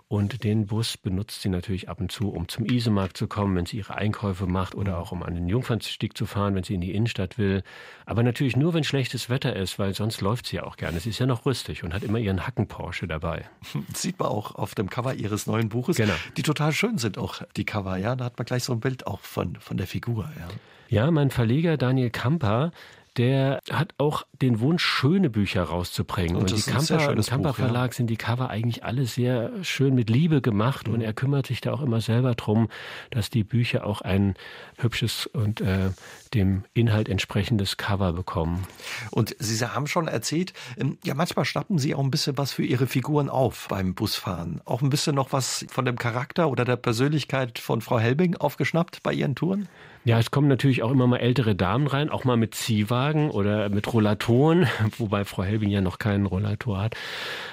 [0.07, 3.65] Und den Bus benutzt sie natürlich ab und zu, um zum Isemarkt zu kommen, wenn
[3.65, 6.81] sie ihre Einkäufe macht oder auch um an den Jungfernstieg zu fahren, wenn sie in
[6.81, 7.63] die Innenstadt will.
[8.05, 10.99] Aber natürlich nur, wenn schlechtes Wetter ist, weil sonst läuft sie ja auch gerne.
[10.99, 13.45] Sie ist ja noch rüstig und hat immer ihren Hacken-Porsche dabei.
[13.89, 16.13] Das sieht man auch auf dem Cover ihres neuen Buches, genau.
[16.37, 17.97] die total schön sind auch, die Cover.
[17.97, 20.29] Ja, da hat man gleich so ein Bild auch von, von der Figur.
[20.37, 20.47] Ja.
[20.87, 22.71] Ja, mein Verleger Daniel Kamper,
[23.17, 26.35] der hat auch den Wunsch, schöne Bücher rauszubringen.
[26.35, 27.97] Und, und die Kamper, im Kamper Buch, Verlag ja.
[27.97, 30.95] sind die Cover eigentlich alle sehr schön mit Liebe gemacht mhm.
[30.95, 32.67] und er kümmert sich da auch immer selber drum,
[33.11, 34.35] dass die Bücher auch ein
[34.77, 35.91] hübsches und äh,
[36.33, 38.65] dem Inhalt entsprechendes Cover bekommen.
[39.11, 42.63] Und Sie haben schon erzählt, ähm, ja, manchmal schnappen Sie auch ein bisschen was für
[42.63, 44.61] Ihre Figuren auf beim Busfahren.
[44.65, 49.01] Auch ein bisschen noch was von dem Charakter oder der Persönlichkeit von Frau Helbing aufgeschnappt
[49.03, 49.69] bei Ihren Touren?
[50.07, 53.69] Ja, es kommen natürlich auch immer mal ältere Damen rein, auch mal mit Ziehwagen oder
[53.69, 54.67] mit Rollatoren,
[54.99, 56.95] wobei Frau Helbing ja noch keinen Rollator hat.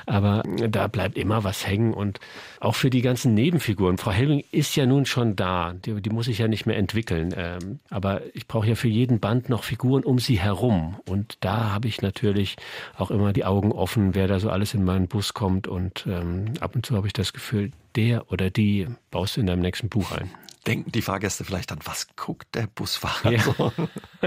[0.04, 2.20] Aber da bleibt immer was hängen und
[2.60, 3.96] auch für die ganzen Nebenfiguren.
[3.96, 7.32] Frau Helbing ist ja nun schon da, die, die muss ich ja nicht mehr entwickeln.
[7.34, 10.96] Ähm, aber ich brauche ja für jeden Band noch Figuren um sie herum.
[11.08, 12.56] Und da habe ich natürlich
[12.98, 15.68] auch immer die Augen offen, wer da so alles in meinen Bus kommt.
[15.68, 19.46] Und ähm, ab und zu habe ich das Gefühl, der oder die baust du in
[19.46, 20.30] deinem nächsten Buch ein
[20.66, 23.40] denken die Fahrgäste vielleicht dann, was guckt der Busfahrer ja.
[23.40, 23.72] so?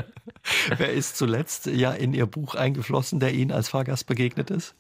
[0.77, 4.75] Wer ist zuletzt ja in Ihr Buch eingeflossen, der Ihnen als Fahrgast begegnet ist?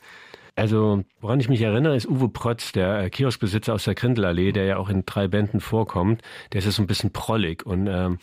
[0.57, 4.63] Also, woran ich mich erinnere, ist Uwe Protz, der äh, Kioskbesitzer aus der Grindelallee, der
[4.63, 6.21] ja auch in drei Bänden vorkommt.
[6.53, 8.19] Der ist so ein bisschen prollig und ähm,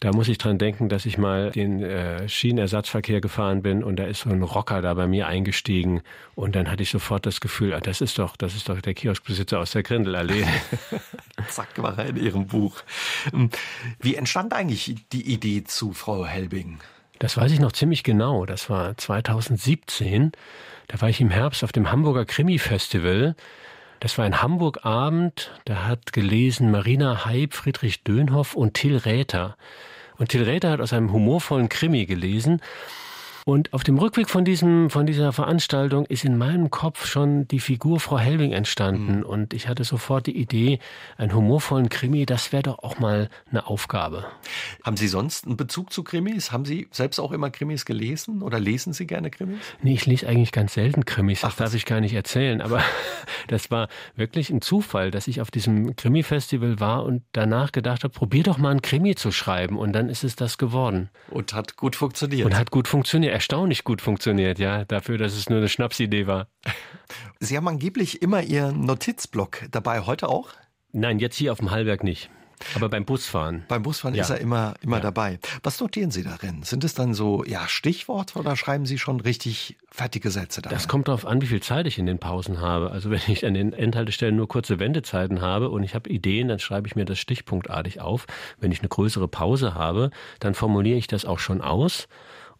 [0.00, 4.04] da muss ich dran denken, dass ich mal den äh, Schienenersatzverkehr gefahren bin und da
[4.04, 6.02] ist so ein Rocker da bei mir eingestiegen
[6.34, 8.92] und dann hatte ich sofort das Gefühl, ah, das ist doch, das ist doch der
[8.92, 10.44] Kioskbesitzer aus der Grindelallee.
[11.48, 12.82] Zack, war er in Ihrem Buch.
[13.30, 13.50] Hm,
[14.00, 16.78] wie entstand eigentlich die Idee zu Frau Helbing?
[17.18, 18.46] Das weiß ich noch ziemlich genau.
[18.46, 20.32] Das war 2017.
[20.88, 23.36] Da war ich im Herbst auf dem Hamburger Krimi-Festival
[24.00, 29.58] das war ein Hamburg-Abend, da hat gelesen Marina Heib, Friedrich Dönhoff und Till Räther.
[30.16, 32.62] Und Till Räther hat aus einem humorvollen Krimi gelesen
[33.44, 37.60] und auf dem Rückweg von diesem, von dieser Veranstaltung ist in meinem Kopf schon die
[37.60, 39.18] Figur Frau Helwing entstanden.
[39.18, 39.22] Mhm.
[39.22, 40.78] Und ich hatte sofort die Idee,
[41.16, 44.26] einen humorvollen Krimi, das wäre doch auch mal eine Aufgabe.
[44.84, 46.52] Haben Sie sonst einen Bezug zu Krimis?
[46.52, 49.60] Haben Sie selbst auch immer Krimis gelesen oder lesen Sie gerne Krimis?
[49.82, 51.40] Nee, ich lese eigentlich ganz selten Krimis.
[51.40, 52.60] Das Ach, darf ich gar nicht erzählen.
[52.60, 52.82] Aber
[53.48, 58.12] das war wirklich ein Zufall, dass ich auf diesem Krimi-Festival war und danach gedacht habe,
[58.12, 59.78] probier doch mal einen Krimi zu schreiben.
[59.78, 61.08] Und dann ist es das geworden.
[61.30, 62.46] Und hat gut funktioniert.
[62.46, 66.48] Und hat gut funktioniert erstaunlich gut funktioniert, ja, dafür, dass es nur eine Schnapsidee war.
[67.40, 70.50] Sie haben angeblich immer Ihren Notizblock dabei, heute auch?
[70.92, 72.28] Nein, jetzt hier auf dem Hallberg nicht.
[72.74, 73.64] Aber beim Busfahren.
[73.68, 74.24] Beim Busfahren ja.
[74.24, 75.04] ist er immer, immer ja.
[75.04, 75.38] dabei.
[75.62, 76.64] Was notieren Sie darin?
[76.64, 80.68] Sind es dann so ja, Stichworte oder schreiben Sie schon richtig fertige Sätze da?
[80.68, 82.90] Das kommt darauf an, wie viel Zeit ich in den Pausen habe.
[82.90, 86.58] Also wenn ich an den Endhaltestellen nur kurze Wendezeiten habe und ich habe Ideen, dann
[86.58, 88.26] schreibe ich mir das stichpunktartig auf.
[88.58, 92.06] Wenn ich eine größere Pause habe, dann formuliere ich das auch schon aus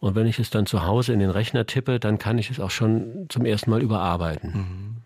[0.01, 2.59] und wenn ich es dann zu Hause in den Rechner tippe, dann kann ich es
[2.59, 4.51] auch schon zum ersten Mal überarbeiten.
[4.51, 4.97] Mhm.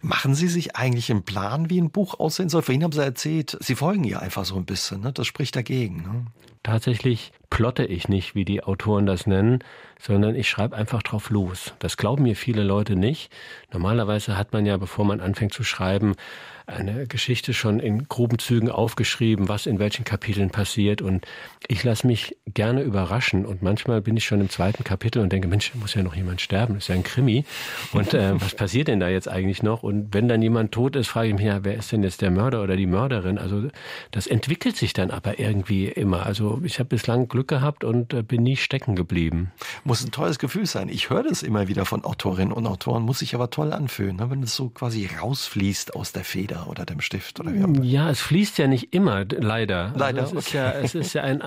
[0.00, 2.60] Machen Sie sich eigentlich einen Plan, wie ein Buch aussehen soll?
[2.60, 5.00] Vorhin haben Sie erzählt, Sie folgen ja einfach so ein bisschen.
[5.00, 5.12] Ne?
[5.14, 6.02] Das spricht dagegen.
[6.02, 6.26] Ne?
[6.62, 9.60] Tatsächlich plotte ich nicht, wie die Autoren das nennen,
[9.98, 11.72] sondern ich schreibe einfach drauf los.
[11.78, 13.32] Das glauben mir viele Leute nicht.
[13.72, 16.16] Normalerweise hat man ja, bevor man anfängt zu schreiben,
[16.66, 21.02] eine Geschichte schon in groben Zügen aufgeschrieben, was in welchen Kapiteln passiert.
[21.02, 21.26] Und
[21.68, 23.44] ich lasse mich gerne überraschen.
[23.44, 26.40] Und manchmal bin ich schon im zweiten Kapitel und denke, Mensch, muss ja noch jemand
[26.40, 27.44] sterben, das ist ja ein Krimi.
[27.92, 29.82] Und äh, was passiert denn da jetzt eigentlich noch?
[29.82, 32.30] Und wenn dann jemand tot ist, frage ich mich, ja, wer ist denn jetzt der
[32.30, 33.38] Mörder oder die Mörderin?
[33.38, 33.68] Also
[34.10, 36.24] das entwickelt sich dann aber irgendwie immer.
[36.24, 39.52] Also ich habe bislang Glück gehabt und äh, bin nie stecken geblieben.
[39.84, 40.88] Muss ein tolles Gefühl sein.
[40.88, 44.30] Ich höre das immer wieder von Autorinnen und Autoren, muss sich aber toll anfühlen, ne?
[44.30, 47.82] wenn es so quasi rausfließt aus der Feder oder dem Stift oder wie auch immer.
[47.82, 49.92] Ja, es fließt ja nicht immer, leider.
[49.96, 50.22] Leider.
[50.22, 51.42] Also es, ist ja, es ist ja ein.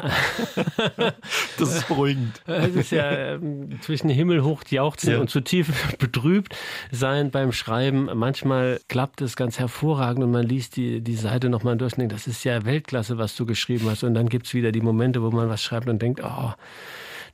[1.58, 2.42] das ist beruhigend.
[2.48, 5.20] Es ist ja ähm, zwischen himmelhoch jauchzen ja.
[5.20, 6.56] und zu tief betrübt
[6.92, 8.10] sein beim Schreiben.
[8.14, 12.14] Manchmal klappt es ganz hervorragend und man liest die, die Seite nochmal durch und denkt,
[12.14, 14.04] das ist ja Weltklasse, was du geschrieben hast.
[14.04, 16.54] Und dann gibt es wieder die Momente, wo man was schreibt und denkt, oh,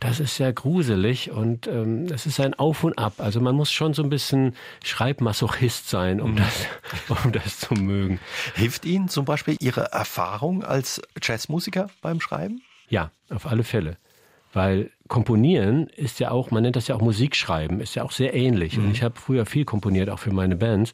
[0.03, 3.13] das ist sehr gruselig und ähm, es ist ein Auf und Ab.
[3.19, 6.35] Also man muss schon so ein bisschen Schreibmasochist sein, um, mhm.
[6.35, 6.65] das,
[7.23, 8.19] um das zu mögen.
[8.53, 12.61] Hilft Ihnen zum Beispiel Ihre Erfahrung als Jazzmusiker beim Schreiben?
[12.89, 13.95] Ja, auf alle Fälle.
[14.51, 18.33] Weil Komponieren ist ja auch, man nennt das ja auch Musikschreiben, ist ja auch sehr
[18.33, 18.77] ähnlich.
[18.77, 18.85] Mhm.
[18.85, 20.91] Und ich habe früher viel komponiert, auch für meine Bands.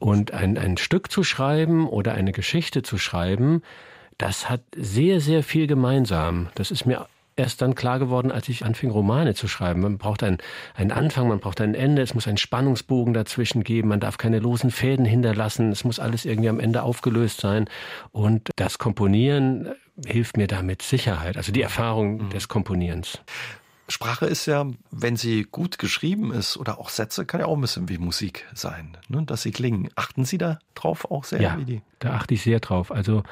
[0.00, 3.62] Und ein, ein Stück zu schreiben oder eine Geschichte zu schreiben,
[4.18, 6.48] das hat sehr, sehr viel gemeinsam.
[6.56, 9.80] Das ist mir erst dann klar geworden, als ich anfing, Romane zu schreiben.
[9.80, 10.38] Man braucht einen,
[10.74, 14.38] einen Anfang, man braucht ein Ende, es muss einen Spannungsbogen dazwischen geben, man darf keine
[14.38, 17.68] losen Fäden hinterlassen, es muss alles irgendwie am Ende aufgelöst sein.
[18.10, 19.72] Und das Komponieren
[20.06, 22.30] hilft mir da mit Sicherheit, also die Erfahrung mhm.
[22.30, 23.20] des Komponierens.
[23.88, 27.60] Sprache ist ja, wenn sie gut geschrieben ist oder auch Sätze, kann ja auch ein
[27.60, 29.22] bisschen wie Musik sein, ne?
[29.24, 29.90] dass sie klingen.
[29.96, 31.42] Achten Sie da drauf auch sehr?
[31.42, 31.58] Ja,
[31.98, 32.90] da achte ich sehr drauf.
[32.90, 33.22] Also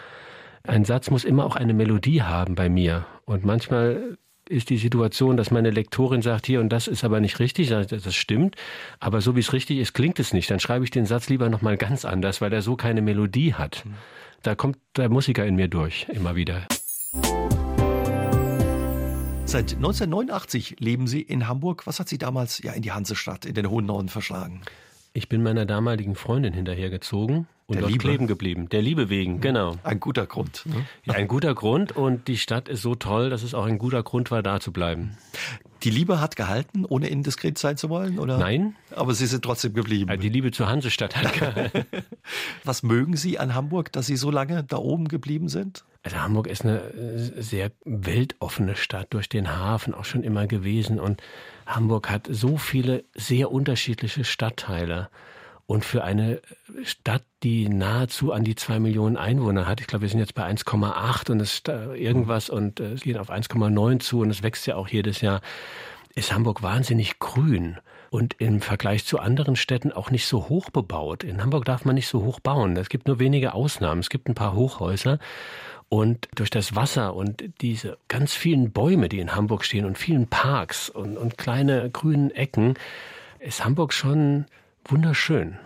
[0.64, 3.06] ein Satz muss immer auch eine Melodie haben bei mir.
[3.24, 4.18] Und manchmal
[4.48, 8.14] ist die Situation, dass meine Lektorin sagt, hier und das ist aber nicht richtig, das
[8.14, 8.56] stimmt,
[8.98, 10.50] aber so wie es richtig ist, klingt es nicht.
[10.50, 13.84] Dann schreibe ich den Satz lieber nochmal ganz anders, weil er so keine Melodie hat.
[13.84, 13.94] Hm.
[14.42, 16.66] Da kommt der Musiker in mir durch, immer wieder.
[19.44, 21.86] Seit 1989 leben Sie in Hamburg.
[21.86, 24.62] Was hat Sie damals ja in die Hansestadt, in den hohen Norden verschlagen?
[25.12, 28.04] Ich bin meiner damaligen Freundin hinterhergezogen und der dort Liebe.
[28.04, 28.68] kleben geblieben.
[28.68, 29.76] Der Liebe wegen, genau.
[29.84, 30.64] Ein guter Grund.
[30.66, 30.84] Ne?
[31.04, 34.02] Ja, ein guter Grund und die Stadt ist so toll, dass es auch ein guter
[34.02, 35.16] Grund war, da zu bleiben.
[35.84, 38.38] Die Liebe hat gehalten, ohne indiskret sein zu wollen, oder?
[38.38, 38.74] Nein.
[38.94, 40.20] Aber Sie sind trotzdem geblieben.
[40.20, 41.86] Die Liebe zur Hansestadt hat gehalten.
[42.64, 45.84] Was mögen Sie an Hamburg, dass Sie so lange da oben geblieben sind?
[46.02, 50.98] Also Hamburg ist eine äh, sehr weltoffene Stadt, durch den Hafen auch schon immer gewesen.
[50.98, 51.22] Und
[51.66, 55.08] Hamburg hat so viele sehr unterschiedliche Stadtteile.
[55.70, 56.42] Und für eine
[56.82, 60.44] Stadt, die nahezu an die zwei Millionen Einwohner hat, ich glaube, wir sind jetzt bei
[60.44, 64.74] 1,8 und es ist irgendwas und es geht auf 1,9 zu und es wächst ja
[64.74, 65.40] auch jedes Jahr,
[66.16, 67.76] ist Hamburg wahnsinnig grün
[68.10, 71.22] und im Vergleich zu anderen Städten auch nicht so hoch bebaut.
[71.22, 72.76] In Hamburg darf man nicht so hoch bauen.
[72.76, 74.00] Es gibt nur wenige Ausnahmen.
[74.00, 75.20] Es gibt ein paar Hochhäuser.
[75.88, 80.26] Und durch das Wasser und diese ganz vielen Bäume, die in Hamburg stehen und vielen
[80.26, 82.74] Parks und, und kleine grünen Ecken,
[83.38, 84.46] ist Hamburg schon
[84.84, 85.58] wunderschön.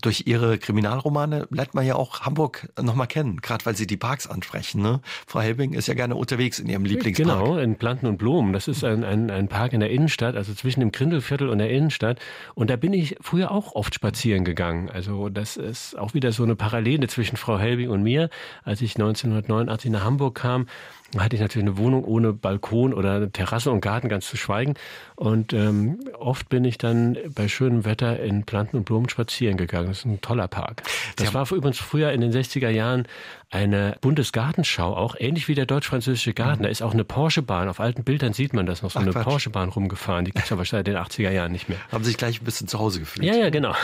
[0.00, 4.26] Durch Ihre Kriminalromane lernt man ja auch Hamburg nochmal kennen, gerade weil Sie die Parks
[4.26, 4.82] ansprechen.
[4.82, 5.00] Ne?
[5.26, 7.44] Frau Helbing ist ja gerne unterwegs in Ihrem Lieblingspark.
[7.44, 8.52] Genau, in Planten und Blumen.
[8.52, 11.70] Das ist ein, ein, ein Park in der Innenstadt, also zwischen dem Grindelviertel und der
[11.70, 12.20] Innenstadt.
[12.54, 14.90] Und da bin ich früher auch oft spazieren gegangen.
[14.90, 18.30] Also das ist auch wieder so eine Parallele zwischen Frau Helbing und mir.
[18.62, 20.66] Als ich 1989 nach Hamburg kam,
[21.16, 24.74] hatte ich natürlich eine Wohnung ohne Balkon oder eine Terrasse und Garten, ganz zu schweigen.
[25.16, 29.88] Und ähm, oft bin ich dann bei schönem Wetter in Planten und Blumen spazieren gegangen.
[29.88, 30.82] Das ist ein toller Park.
[31.16, 33.06] Das war übrigens früher in den 60er Jahren
[33.50, 36.60] eine Bundesgartenschau, auch ähnlich wie der deutsch-französische Garten.
[36.60, 36.64] Mhm.
[36.64, 37.68] Da ist auch eine Porsche-Bahn.
[37.70, 40.26] Auf alten Bildern sieht man das noch, so Ach, eine Porsche-Bahn rumgefahren.
[40.26, 41.78] Die gibt es aber seit den 80er Jahren nicht mehr.
[41.90, 43.24] Haben sich gleich ein bisschen zu Hause gefühlt.
[43.24, 43.74] Ja, ja, genau.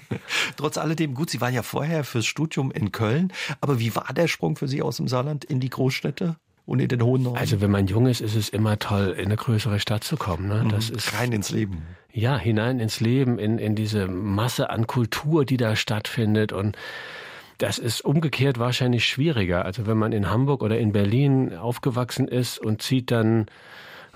[0.56, 3.32] Trotz alledem, gut, Sie waren ja vorher fürs Studium in Köln.
[3.60, 6.36] Aber wie war der Sprung für Sie aus dem Saarland in die Großstädte?
[6.68, 7.38] Und in den hohen Norden.
[7.38, 10.48] Also wenn man jung ist, ist es immer toll, in eine größere Stadt zu kommen.
[10.48, 10.66] Ne?
[10.70, 10.96] Das mhm.
[10.96, 11.82] ist rein ins Leben.
[12.12, 16.76] Ja, hinein ins Leben, in, in diese Masse an Kultur, die da stattfindet und
[17.56, 19.64] das ist umgekehrt wahrscheinlich schwieriger.
[19.64, 23.46] Also wenn man in Hamburg oder in Berlin aufgewachsen ist und zieht dann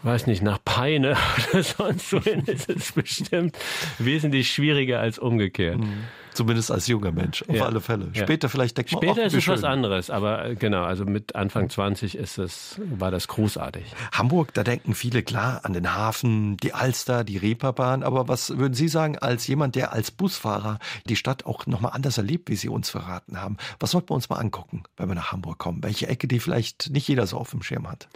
[0.03, 1.17] weiß nicht, nach Peine
[1.53, 3.57] oder sonst wohin ist es bestimmt
[3.99, 5.79] wesentlich schwieriger als umgekehrt.
[5.79, 6.05] Mhm.
[6.35, 7.67] Zumindest als junger Mensch, auf ja.
[7.67, 8.09] alle Fälle.
[8.13, 8.51] Später ja.
[8.51, 9.55] vielleicht denkt man, Später ist es schön.
[9.55, 13.85] was anderes, aber äh, genau, also mit Anfang 20 ist es, war das großartig.
[14.13, 18.75] Hamburg, da denken viele klar an den Hafen, die Alster, die Reeperbahn, aber was würden
[18.75, 22.69] Sie sagen als jemand, der als Busfahrer die Stadt auch nochmal anders erlebt, wie Sie
[22.69, 23.57] uns verraten haben?
[23.79, 25.83] Was sollten wir uns mal angucken, wenn wir nach Hamburg kommen?
[25.83, 28.09] Welche Ecke, die vielleicht nicht jeder so auf dem Schirm hat?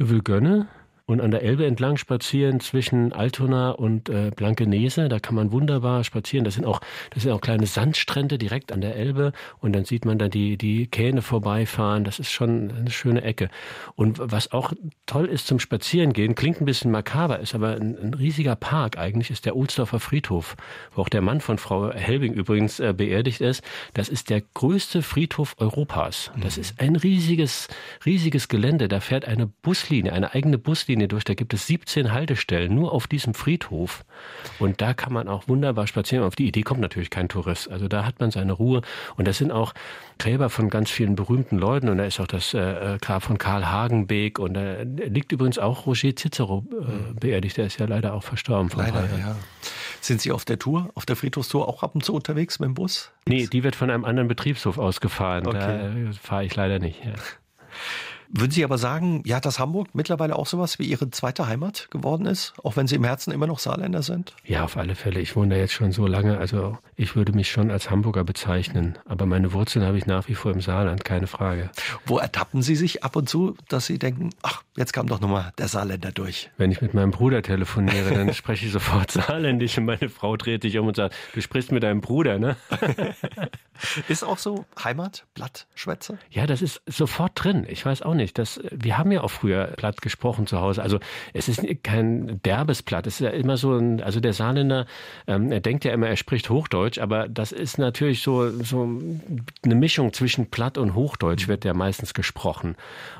[0.00, 0.68] Övelgönne
[1.08, 5.08] und an der Elbe entlang spazieren zwischen Altona und äh, Blankenese.
[5.08, 6.44] Da kann man wunderbar spazieren.
[6.44, 10.04] Das sind auch, das sind auch kleine Sandstrände direkt an der Elbe und dann sieht
[10.04, 12.04] man da die, die Kähne vorbeifahren.
[12.04, 13.48] Das ist schon eine schöne Ecke.
[13.96, 14.74] Und was auch
[15.06, 19.30] toll ist zum Spazierengehen, klingt ein bisschen makaber, ist aber ein, ein riesiger Park eigentlich,
[19.30, 20.56] ist der Ohlsdorfer Friedhof,
[20.94, 23.64] wo auch der Mann von Frau Helbing übrigens äh, beerdigt ist.
[23.94, 26.32] Das ist der größte Friedhof Europas.
[26.38, 26.60] Das mhm.
[26.60, 27.68] ist ein riesiges,
[28.04, 28.88] riesiges Gelände.
[28.88, 31.24] Da fährt eine Buslinie, eine eigene Buslinie durch.
[31.24, 34.04] Da gibt es 17 Haltestellen nur auf diesem Friedhof.
[34.58, 36.24] Und da kann man auch wunderbar spazieren.
[36.24, 37.70] Auf die Idee kommt natürlich kein Tourist.
[37.70, 38.82] Also da hat man seine Ruhe.
[39.16, 39.74] Und das sind auch
[40.18, 41.88] Gräber von ganz vielen berühmten Leuten.
[41.88, 44.40] Und da ist auch das äh, Grab von Karl Hagenbeek.
[44.40, 47.56] Und da liegt übrigens auch Roger Cicero äh, beerdigt.
[47.56, 48.70] Der ist ja leider auch verstorben.
[48.74, 49.36] Leider, ja.
[50.00, 52.74] Sind Sie auf der Tour, auf der Friedhofstour auch ab und zu unterwegs mit dem
[52.74, 53.12] Bus?
[53.26, 55.46] Nee, die wird von einem anderen Betriebshof ausgefahren.
[55.46, 55.58] Okay.
[55.58, 57.04] Da äh, fahre ich leider nicht.
[57.04, 57.12] Ja.
[58.30, 62.26] Würden Sie aber sagen, ja, dass Hamburg mittlerweile auch sowas wie Ihre zweite Heimat geworden
[62.26, 64.34] ist, auch wenn Sie im Herzen immer noch Saarländer sind?
[64.44, 65.20] Ja, auf alle Fälle.
[65.20, 66.36] Ich wohne da jetzt schon so lange.
[66.36, 68.98] Also ich würde mich schon als Hamburger bezeichnen.
[69.06, 71.70] Aber meine Wurzeln habe ich nach wie vor im Saarland, keine Frage.
[72.04, 75.52] Wo ertappen Sie sich ab und zu, dass Sie denken, ach, jetzt kam doch nochmal
[75.56, 76.50] der Saarländer durch?
[76.58, 80.62] Wenn ich mit meinem Bruder telefoniere, dann spreche ich sofort Saarländisch und meine Frau dreht
[80.62, 82.56] sich um und sagt, du sprichst mit deinem Bruder, ne?
[84.08, 86.18] ist auch so Heimat, Blattschwätze?
[86.30, 87.66] Ja, das ist sofort drin.
[87.68, 88.17] Ich weiß auch nicht.
[88.18, 90.82] Das, wir haben ja auch früher platt gesprochen zu Hause.
[90.82, 90.98] Also
[91.32, 93.06] es ist kein derbes Platt.
[93.06, 94.86] Es ist ja immer so ein, also der Saarländer,
[95.26, 98.88] ähm, er denkt ja immer, er spricht Hochdeutsch, aber das ist natürlich so, so
[99.64, 102.76] eine Mischung zwischen Platt und Hochdeutsch wird ja meistens gesprochen.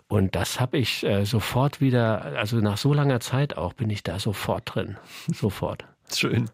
[0.09, 4.03] Und das habe ich äh, sofort wieder, also nach so langer Zeit auch, bin ich
[4.03, 4.97] da sofort drin.
[5.33, 5.85] Sofort.
[6.15, 6.49] Schön.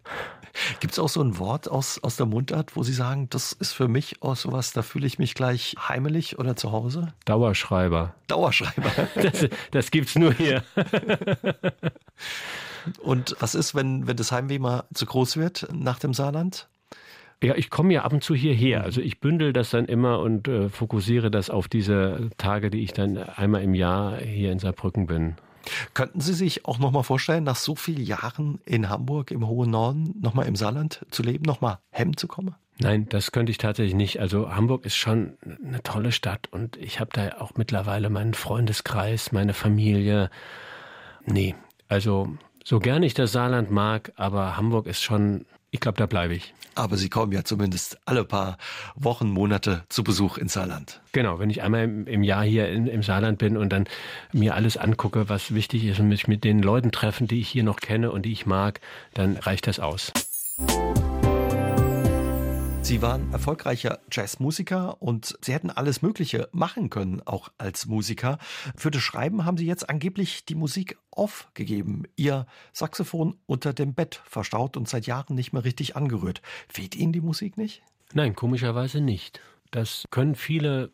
[0.79, 3.73] Gibt es auch so ein Wort aus, aus der Mundart, wo Sie sagen, das ist
[3.73, 7.13] für mich auch sowas, da fühle ich mich gleich heimelig oder zu Hause?
[7.25, 8.15] Dauerschreiber.
[8.27, 8.91] Dauerschreiber.
[9.25, 10.63] Das, das gibt's nur hier.
[13.01, 16.67] Und was ist, wenn, wenn das Heimweh mal zu groß wird nach dem Saarland?
[17.43, 18.83] Ja, ich komme ja ab und zu hierher.
[18.83, 22.93] Also ich bündel das dann immer und äh, fokussiere das auf diese Tage, die ich
[22.93, 25.35] dann einmal im Jahr hier in Saarbrücken bin.
[25.93, 29.71] Könnten Sie sich auch noch mal vorstellen, nach so vielen Jahren in Hamburg im hohen
[29.71, 32.55] Norden noch mal im Saarland zu leben, noch mal hemm zu kommen?
[32.77, 34.19] Nein, das könnte ich tatsächlich nicht.
[34.19, 39.31] Also Hamburg ist schon eine tolle Stadt und ich habe da auch mittlerweile meinen Freundeskreis,
[39.31, 40.29] meine Familie.
[41.25, 41.55] Nee,
[41.87, 45.45] also so gern ich das Saarland mag, aber Hamburg ist schon
[45.75, 46.53] ich glaube, da bleibe ich.
[46.73, 48.57] Aber Sie kommen ja zumindest alle paar
[48.95, 51.01] Wochen, Monate zu Besuch ins Saarland.
[51.11, 53.85] Genau, wenn ich einmal im, im Jahr hier in, im Saarland bin und dann
[54.33, 57.63] mir alles angucke, was wichtig ist und mich mit den Leuten treffen, die ich hier
[57.63, 58.81] noch kenne und die ich mag,
[59.13, 60.11] dann reicht das aus.
[62.85, 68.37] Sie waren erfolgreicher Jazzmusiker und Sie hätten alles Mögliche machen können, auch als Musiker.
[68.75, 72.03] Für das Schreiben haben Sie jetzt angeblich die Musik aufgegeben.
[72.15, 76.43] Ihr Saxophon unter dem Bett verstaut und seit Jahren nicht mehr richtig angerührt.
[76.69, 77.81] Fehlt Ihnen die Musik nicht?
[78.13, 79.41] Nein, komischerweise nicht.
[79.71, 80.91] Das können viele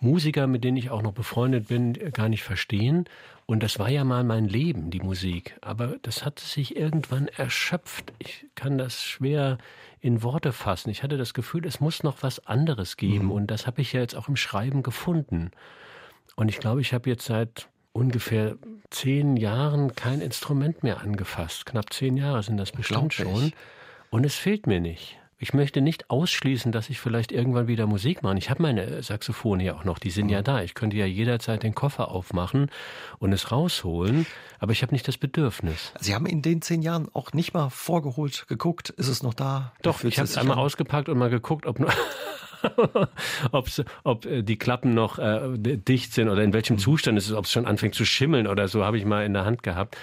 [0.00, 3.04] Musiker, mit denen ich auch noch befreundet bin, gar nicht verstehen.
[3.46, 5.56] Und das war ja mal mein Leben, die Musik.
[5.60, 8.12] Aber das hat sich irgendwann erschöpft.
[8.18, 9.58] Ich kann das schwer
[10.00, 10.90] in Worte fassen.
[10.90, 13.26] Ich hatte das Gefühl, es muss noch was anderes geben.
[13.26, 13.30] Mhm.
[13.30, 15.52] Und das habe ich ja jetzt auch im Schreiben gefunden.
[16.34, 18.56] Und ich glaube, ich habe jetzt seit ungefähr
[18.90, 21.66] zehn Jahren kein Instrument mehr angefasst.
[21.66, 23.52] Knapp zehn Jahre sind das bestimmt schon.
[24.10, 25.18] Und es fehlt mir nicht.
[25.38, 28.38] Ich möchte nicht ausschließen, dass ich vielleicht irgendwann wieder Musik mache.
[28.38, 30.32] Ich habe meine Saxophone ja auch noch, die sind mhm.
[30.32, 30.62] ja da.
[30.62, 32.70] Ich könnte ja jederzeit den Koffer aufmachen
[33.18, 34.24] und es rausholen,
[34.58, 35.92] aber ich habe nicht das Bedürfnis.
[36.00, 39.74] Sie haben in den zehn Jahren auch nicht mal vorgeholt, geguckt, ist es noch da?
[39.82, 41.80] Doch, ich habe es einmal ausgepackt und mal geguckt, ob,
[44.04, 46.78] ob äh, die Klappen noch äh, dicht sind oder in welchem.
[46.78, 49.32] Zustand es ist, ob es schon anfängt zu schimmeln oder so, habe ich mal in
[49.32, 49.96] der Hand gehabt.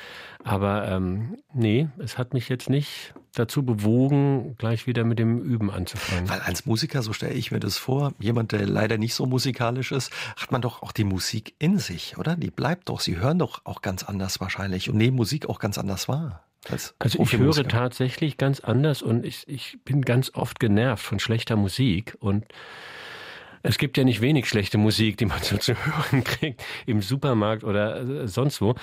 [0.44, 5.72] Aber ähm, nee, es hat mich jetzt nicht dazu bewogen, gleich wieder mit dem Üben
[5.72, 6.30] anzufangen.
[6.30, 9.92] Weil als Musiker, so stelle ich mir das vor, jemand, der leider nicht so musikalisch
[9.92, 12.36] ist, hat man doch auch die Musik in sich, oder?
[12.36, 13.00] Die bleibt doch.
[13.00, 16.44] Sie hören doch auch ganz anders wahrscheinlich und nehmen Musik auch ganz anders wahr.
[16.70, 21.56] Also ich höre tatsächlich ganz anders und ich, ich bin ganz oft genervt von schlechter
[21.56, 22.46] Musik und
[23.64, 27.64] es gibt ja nicht wenig schlechte Musik, die man so zu hören kriegt im Supermarkt
[27.64, 28.76] oder äh, sonst wo.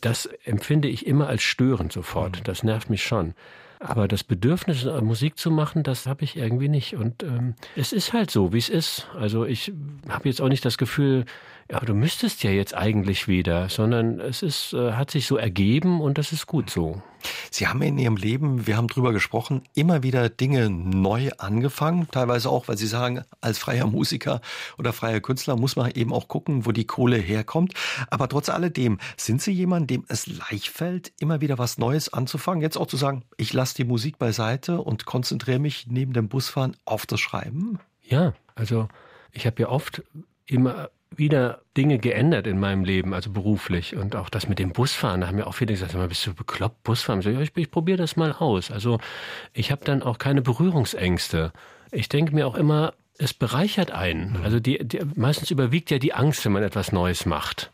[0.00, 2.40] Das empfinde ich immer als störend sofort.
[2.40, 2.44] Mhm.
[2.44, 3.34] Das nervt mich schon.
[3.78, 6.94] Aber das Bedürfnis, äh, Musik zu machen, das habe ich irgendwie nicht.
[6.96, 9.08] Und ähm, es ist halt so, wie es ist.
[9.18, 9.72] Also ich
[10.08, 11.24] habe jetzt auch nicht das Gefühl,
[11.72, 16.00] aber du müsstest ja jetzt eigentlich wieder, sondern es ist, äh, hat sich so ergeben
[16.00, 17.02] und das ist gut so.
[17.50, 22.08] Sie haben in Ihrem Leben, wir haben drüber gesprochen, immer wieder Dinge neu angefangen.
[22.10, 24.40] Teilweise auch, weil Sie sagen, als freier Musiker
[24.78, 27.74] oder freier Künstler muss man eben auch gucken, wo die Kohle herkommt.
[28.10, 32.62] Aber trotz alledem, sind Sie jemand, dem es leicht fällt, immer wieder was Neues anzufangen?
[32.62, 36.76] Jetzt auch zu sagen, ich lasse die Musik beiseite und konzentriere mich neben dem Busfahren
[36.84, 37.78] auf das Schreiben?
[38.02, 38.88] Ja, also
[39.30, 40.02] ich habe ja oft
[40.46, 43.96] immer wieder Dinge geändert in meinem Leben, also beruflich.
[43.96, 46.82] Und auch das mit dem Busfahren, da haben ja auch viele gesagt, bist du bekloppt,
[46.82, 47.20] Busfahren?
[47.20, 48.70] Ich, so, ja, ich, ich probiere das mal aus.
[48.70, 48.98] Also
[49.52, 51.52] ich habe dann auch keine Berührungsängste.
[51.90, 54.40] Ich denke mir auch immer, es bereichert einen.
[54.42, 57.70] Also die, die, meistens überwiegt ja die Angst, wenn man etwas Neues macht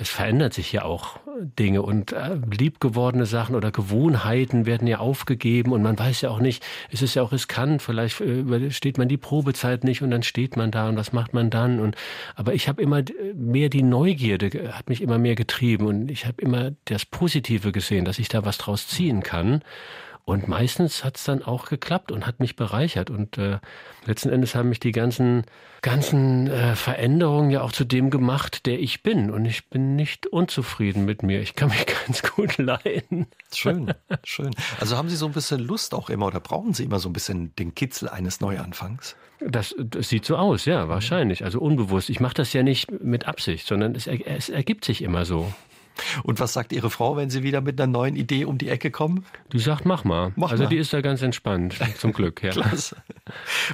[0.00, 1.18] es verändert sich ja auch
[1.58, 6.38] Dinge und äh, liebgewordene Sachen oder Gewohnheiten werden ja aufgegeben und man weiß ja auch
[6.38, 10.22] nicht, es ist ja auch riskant, vielleicht äh, steht man die Probezeit nicht und dann
[10.22, 11.96] steht man da und was macht man dann und
[12.36, 13.02] aber ich habe immer
[13.34, 18.04] mehr die Neugierde hat mich immer mehr getrieben und ich habe immer das Positive gesehen,
[18.04, 19.62] dass ich da was draus ziehen kann
[20.28, 23.08] und meistens hat es dann auch geklappt und hat mich bereichert.
[23.08, 23.60] Und äh,
[24.04, 25.46] letzten Endes haben mich die ganzen,
[25.80, 29.30] ganzen äh, Veränderungen ja auch zu dem gemacht, der ich bin.
[29.30, 31.40] Und ich bin nicht unzufrieden mit mir.
[31.40, 33.28] Ich kann mich ganz gut leiden.
[33.54, 34.50] Schön, schön.
[34.78, 37.14] Also haben Sie so ein bisschen Lust auch immer oder brauchen Sie immer so ein
[37.14, 39.16] bisschen den Kitzel eines Neuanfangs?
[39.40, 41.42] Das, das sieht so aus, ja, wahrscheinlich.
[41.42, 42.10] Also unbewusst.
[42.10, 45.50] Ich mache das ja nicht mit Absicht, sondern es, es ergibt sich immer so.
[46.22, 48.90] Und was sagt Ihre Frau, wenn Sie wieder mit einer neuen Idee um die Ecke
[48.90, 49.24] kommen?
[49.52, 50.32] Die sagt, mach mal.
[50.36, 50.68] Mach also mal.
[50.68, 52.42] die ist da ganz entspannt, zum Glück.
[52.42, 52.50] Ja.
[52.50, 52.96] Klasse.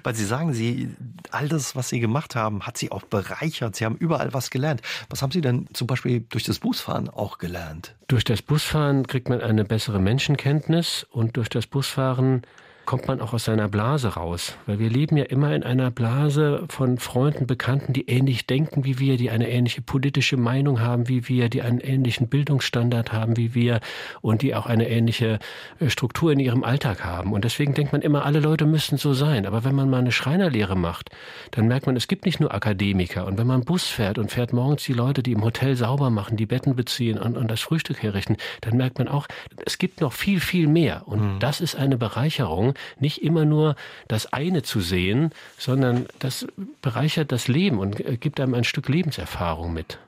[0.02, 0.88] Weil Sie sagen, Sie,
[1.30, 3.76] all das, was Sie gemacht haben, hat Sie auch bereichert.
[3.76, 4.82] Sie haben überall was gelernt.
[5.10, 7.94] Was haben Sie denn zum Beispiel durch das Busfahren auch gelernt?
[8.08, 12.42] Durch das Busfahren kriegt man eine bessere Menschenkenntnis und durch das Busfahren
[12.84, 14.56] kommt man auch aus seiner Blase raus.
[14.66, 18.98] Weil wir leben ja immer in einer Blase von Freunden, Bekannten, die ähnlich denken wie
[18.98, 23.54] wir, die eine ähnliche politische Meinung haben wie wir, die einen ähnlichen Bildungsstandard haben wie
[23.54, 23.80] wir
[24.20, 25.38] und die auch eine ähnliche
[25.80, 27.32] äh, Struktur in ihrem Alltag haben.
[27.32, 29.46] Und deswegen denkt man immer, alle Leute müssten so sein.
[29.46, 31.10] Aber wenn man mal eine Schreinerlehre macht,
[31.52, 33.26] dann merkt man, es gibt nicht nur Akademiker.
[33.26, 36.36] Und wenn man Bus fährt und fährt morgens die Leute, die im Hotel sauber machen,
[36.36, 39.26] die Betten beziehen und, und das Frühstück herrichten, dann merkt man auch,
[39.64, 41.02] es gibt noch viel, viel mehr.
[41.06, 41.38] Und mhm.
[41.38, 43.76] das ist eine Bereicherung, nicht immer nur
[44.08, 46.46] das eine zu sehen, sondern das
[46.82, 49.98] bereichert das Leben und gibt einem ein Stück Lebenserfahrung mit.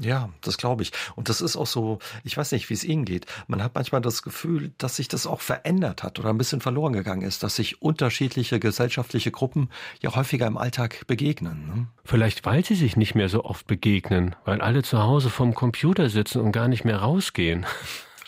[0.00, 0.90] Ja, das glaube ich.
[1.14, 3.26] Und das ist auch so, ich weiß nicht, wie es Ihnen geht.
[3.46, 6.92] Man hat manchmal das Gefühl, dass sich das auch verändert hat oder ein bisschen verloren
[6.92, 9.70] gegangen ist, dass sich unterschiedliche gesellschaftliche Gruppen
[10.00, 11.66] ja häufiger im Alltag begegnen.
[11.66, 11.86] Ne?
[12.04, 16.08] Vielleicht, weil sie sich nicht mehr so oft begegnen, weil alle zu Hause vom Computer
[16.08, 17.64] sitzen und gar nicht mehr rausgehen.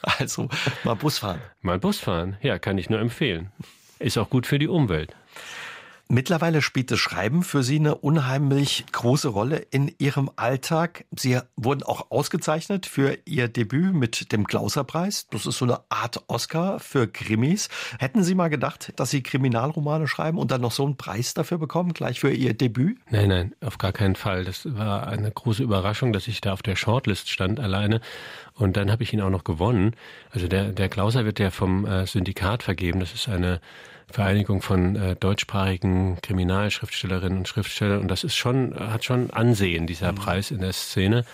[0.02, 0.50] Also
[0.84, 1.40] mal Bus fahren.
[1.62, 3.50] Mal Bus fahren, ja, kann ich nur empfehlen.
[3.98, 5.14] Ist auch gut für die Umwelt.
[6.08, 11.06] Mittlerweile spielt das Schreiben für Sie eine unheimlich große Rolle in Ihrem Alltag.
[11.16, 15.28] Sie wurden auch ausgezeichnet für Ihr Debüt mit dem Klauser-Preis.
[15.30, 17.70] Das ist so eine Art Oscar für Krimis.
[17.98, 21.56] Hätten Sie mal gedacht, dass Sie Kriminalromane schreiben und dann noch so einen Preis dafür
[21.56, 22.98] bekommen, gleich für Ihr Debüt?
[23.08, 24.44] Nein, nein, auf gar keinen Fall.
[24.44, 28.02] Das war eine große Überraschung, dass ich da auf der Shortlist stand alleine.
[28.52, 29.96] Und dann habe ich ihn auch noch gewonnen.
[30.30, 33.00] Also der, der Klauser wird ja vom äh, Syndikat vergeben.
[33.00, 33.60] Das ist eine
[34.10, 38.00] Vereinigung von äh, deutschsprachigen Kriminalschriftstellerinnen und Schriftstellern.
[38.00, 40.16] Und das ist schon, hat schon Ansehen, dieser mhm.
[40.16, 41.24] Preis in der Szene.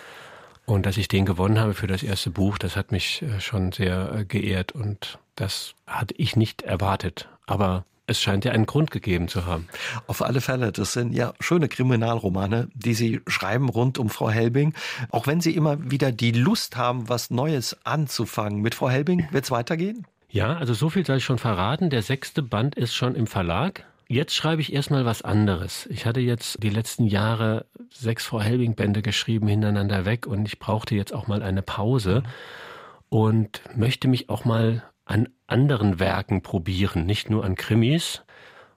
[0.65, 3.71] Und dass ich den gewonnen habe für das erste Buch, das hat mich äh, schon
[3.71, 7.27] sehr äh, geehrt und das hatte ich nicht erwartet.
[7.45, 9.67] Aber es scheint ja einen Grund gegeben zu haben.
[10.07, 14.73] Auf alle Fälle, das sind ja schöne Kriminalromane, die Sie schreiben rund um Frau Helbing.
[15.09, 18.61] Auch wenn Sie immer wieder die Lust haben, was Neues anzufangen.
[18.61, 20.05] Mit Frau Helbing wird es weitergehen?
[20.33, 21.89] Ja, also so viel soll ich schon verraten.
[21.89, 23.85] Der sechste Band ist schon im Verlag.
[24.07, 25.87] Jetzt schreibe ich erstmal was anderes.
[25.87, 30.57] Ich hatte jetzt die letzten Jahre sechs Frau Helbing Bände geschrieben hintereinander weg und ich
[30.57, 32.23] brauchte jetzt auch mal eine Pause
[33.09, 38.23] und möchte mich auch mal an anderen Werken probieren, nicht nur an Krimis.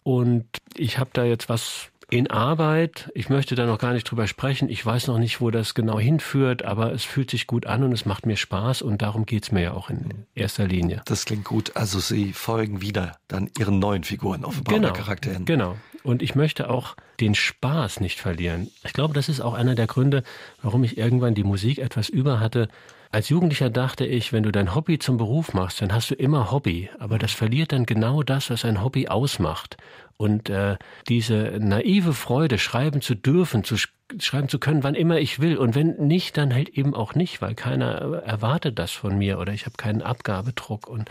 [0.02, 0.46] Und
[0.76, 3.10] ich habe da jetzt was in Arbeit.
[3.14, 4.68] Ich möchte da noch gar nicht drüber sprechen.
[4.68, 7.92] Ich weiß noch nicht, wo das genau hinführt, aber es fühlt sich gut an und
[7.92, 11.02] es macht mir Spaß und darum geht's mir ja auch in erster Linie.
[11.06, 11.76] Das klingt gut.
[11.76, 15.44] Also Sie folgen wieder dann Ihren neuen Figuren offenbar genau, Charakteren.
[15.44, 15.76] Genau.
[16.02, 18.70] Und ich möchte auch den Spaß nicht verlieren.
[18.84, 20.22] Ich glaube, das ist auch einer der Gründe,
[20.62, 22.68] warum ich irgendwann die Musik etwas über hatte.
[23.14, 26.50] Als Jugendlicher dachte ich, wenn du dein Hobby zum Beruf machst, dann hast du immer
[26.50, 26.90] Hobby.
[26.98, 29.76] Aber das verliert dann genau das, was ein Hobby ausmacht.
[30.16, 33.76] Und äh, diese naive Freude, schreiben zu dürfen, zu
[34.18, 35.58] schreiben zu können, wann immer ich will.
[35.58, 37.86] Und wenn nicht, dann halt eben auch nicht, weil keiner
[38.24, 40.88] erwartet das von mir oder ich habe keinen Abgabedruck.
[40.88, 41.08] Und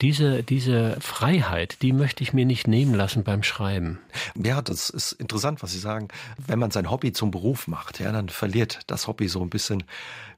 [0.00, 3.98] diese, diese Freiheit, die möchte ich mir nicht nehmen lassen beim Schreiben.
[4.34, 6.08] Ja, das ist interessant, was Sie sagen.
[6.46, 9.84] Wenn man sein Hobby zum Beruf macht, ja, dann verliert das Hobby so ein bisschen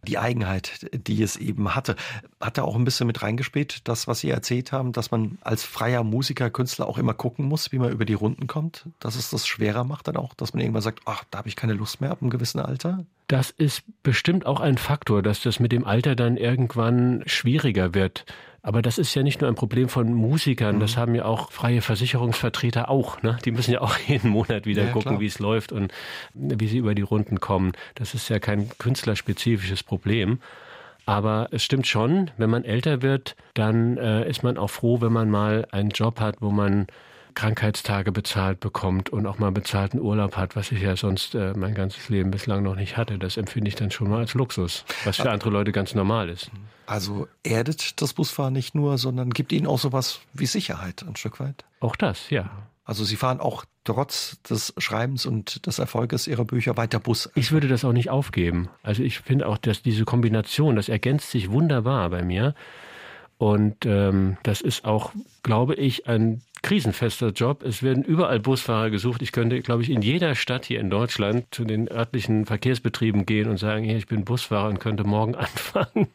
[0.03, 1.95] die Eigenheit, die es eben hatte.
[2.41, 5.63] Hat er auch ein bisschen mit reingespielt, das, was Sie erzählt haben, dass man als
[5.63, 8.87] freier Musiker, Künstler auch immer gucken muss, wie man über die Runden kommt?
[8.99, 11.55] Dass es das schwerer macht dann auch, dass man irgendwann sagt, ach, da habe ich
[11.55, 13.05] keine Lust mehr ab einem gewissen Alter?
[13.29, 18.27] Das ist bestimmt auch ein Faktor, dass das mit dem Alter dann irgendwann schwieriger wird.
[18.65, 20.81] Aber das ist ja nicht nur ein Problem von Musikern, mhm.
[20.81, 23.21] das haben ja auch freie Versicherungsvertreter auch.
[23.23, 23.37] Ne?
[23.45, 25.93] Die müssen ja auch jeden Monat wieder ja, gucken, wie es läuft und
[26.33, 27.73] wie sie über die Runden kommen.
[27.97, 30.39] Das ist ja kein künstlerspezifisches Problem.
[31.05, 35.13] Aber es stimmt schon, wenn man älter wird, dann äh, ist man auch froh, wenn
[35.13, 36.87] man mal einen Job hat, wo man
[37.35, 41.75] Krankheitstage bezahlt bekommt und auch mal bezahlten Urlaub hat, was ich ja sonst äh, mein
[41.75, 43.19] ganzes Leben bislang noch nicht hatte.
[43.19, 46.51] Das empfinde ich dann schon mal als Luxus, was für andere Leute ganz normal ist.
[46.87, 51.41] Also erdet das Busfahren nicht nur, sondern gibt ihnen auch sowas wie Sicherheit ein Stück
[51.41, 51.65] weit.
[51.81, 52.51] Auch das, ja.
[52.85, 57.31] Also Sie fahren auch trotz des Schreibens und des Erfolges Ihrer Bücher weiter Bus.
[57.35, 58.69] Ich würde das auch nicht aufgeben.
[58.83, 62.55] Also ich finde auch, dass diese Kombination, das ergänzt sich wunderbar bei mir.
[63.39, 65.13] Und ähm, das ist auch,
[65.43, 67.63] glaube ich, ein krisenfester Job.
[67.65, 69.21] Es werden überall Busfahrer gesucht.
[69.21, 73.51] Ich könnte, glaube ich, in jeder Stadt hier in Deutschland zu den örtlichen Verkehrsbetrieben gehen
[73.51, 76.09] und sagen, hier, ich bin Busfahrer und könnte morgen anfangen.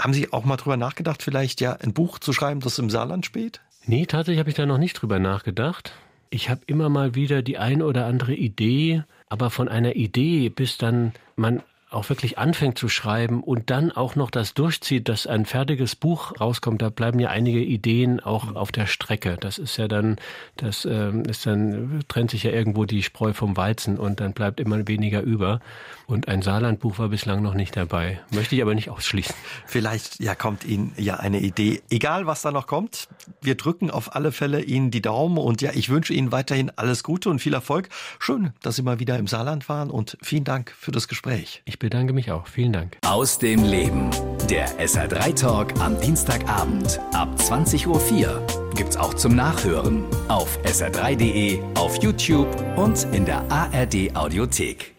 [0.00, 3.26] Haben Sie auch mal drüber nachgedacht, vielleicht ja ein Buch zu schreiben, das im Saarland
[3.26, 3.60] spielt?
[3.84, 5.92] Nee, tatsächlich habe ich da noch nicht drüber nachgedacht.
[6.30, 10.78] Ich habe immer mal wieder die ein oder andere Idee, aber von einer Idee bis
[10.78, 15.44] dann man auch wirklich anfängt zu schreiben und dann auch noch das durchzieht, dass ein
[15.44, 19.36] fertiges Buch rauskommt, da bleiben ja einige Ideen auch auf der Strecke.
[19.40, 20.16] Das ist ja dann,
[20.56, 24.60] das ähm, ist dann, trennt sich ja irgendwo die Spreu vom Weizen und dann bleibt
[24.60, 25.60] immer weniger über.
[26.06, 28.20] Und ein Saarlandbuch war bislang noch nicht dabei.
[28.30, 29.34] Möchte ich aber nicht ausschließen.
[29.66, 31.82] Vielleicht ja kommt Ihnen ja eine Idee.
[31.90, 33.08] Egal was da noch kommt,
[33.42, 37.02] wir drücken auf alle Fälle Ihnen die Daumen und ja, ich wünsche Ihnen weiterhin alles
[37.02, 37.88] Gute und viel Erfolg.
[38.20, 41.62] Schön, dass Sie mal wieder im Saarland waren und vielen Dank für das Gespräch.
[41.64, 42.46] Ich bedanke mich auch.
[42.46, 42.98] Vielen Dank.
[43.04, 44.10] Aus dem Leben.
[44.48, 52.00] Der SR3 Talk am Dienstagabend ab 20.04 Uhr gibt's auch zum Nachhören auf sr3.de, auf
[52.02, 54.94] YouTube und in der ARD Audiothek.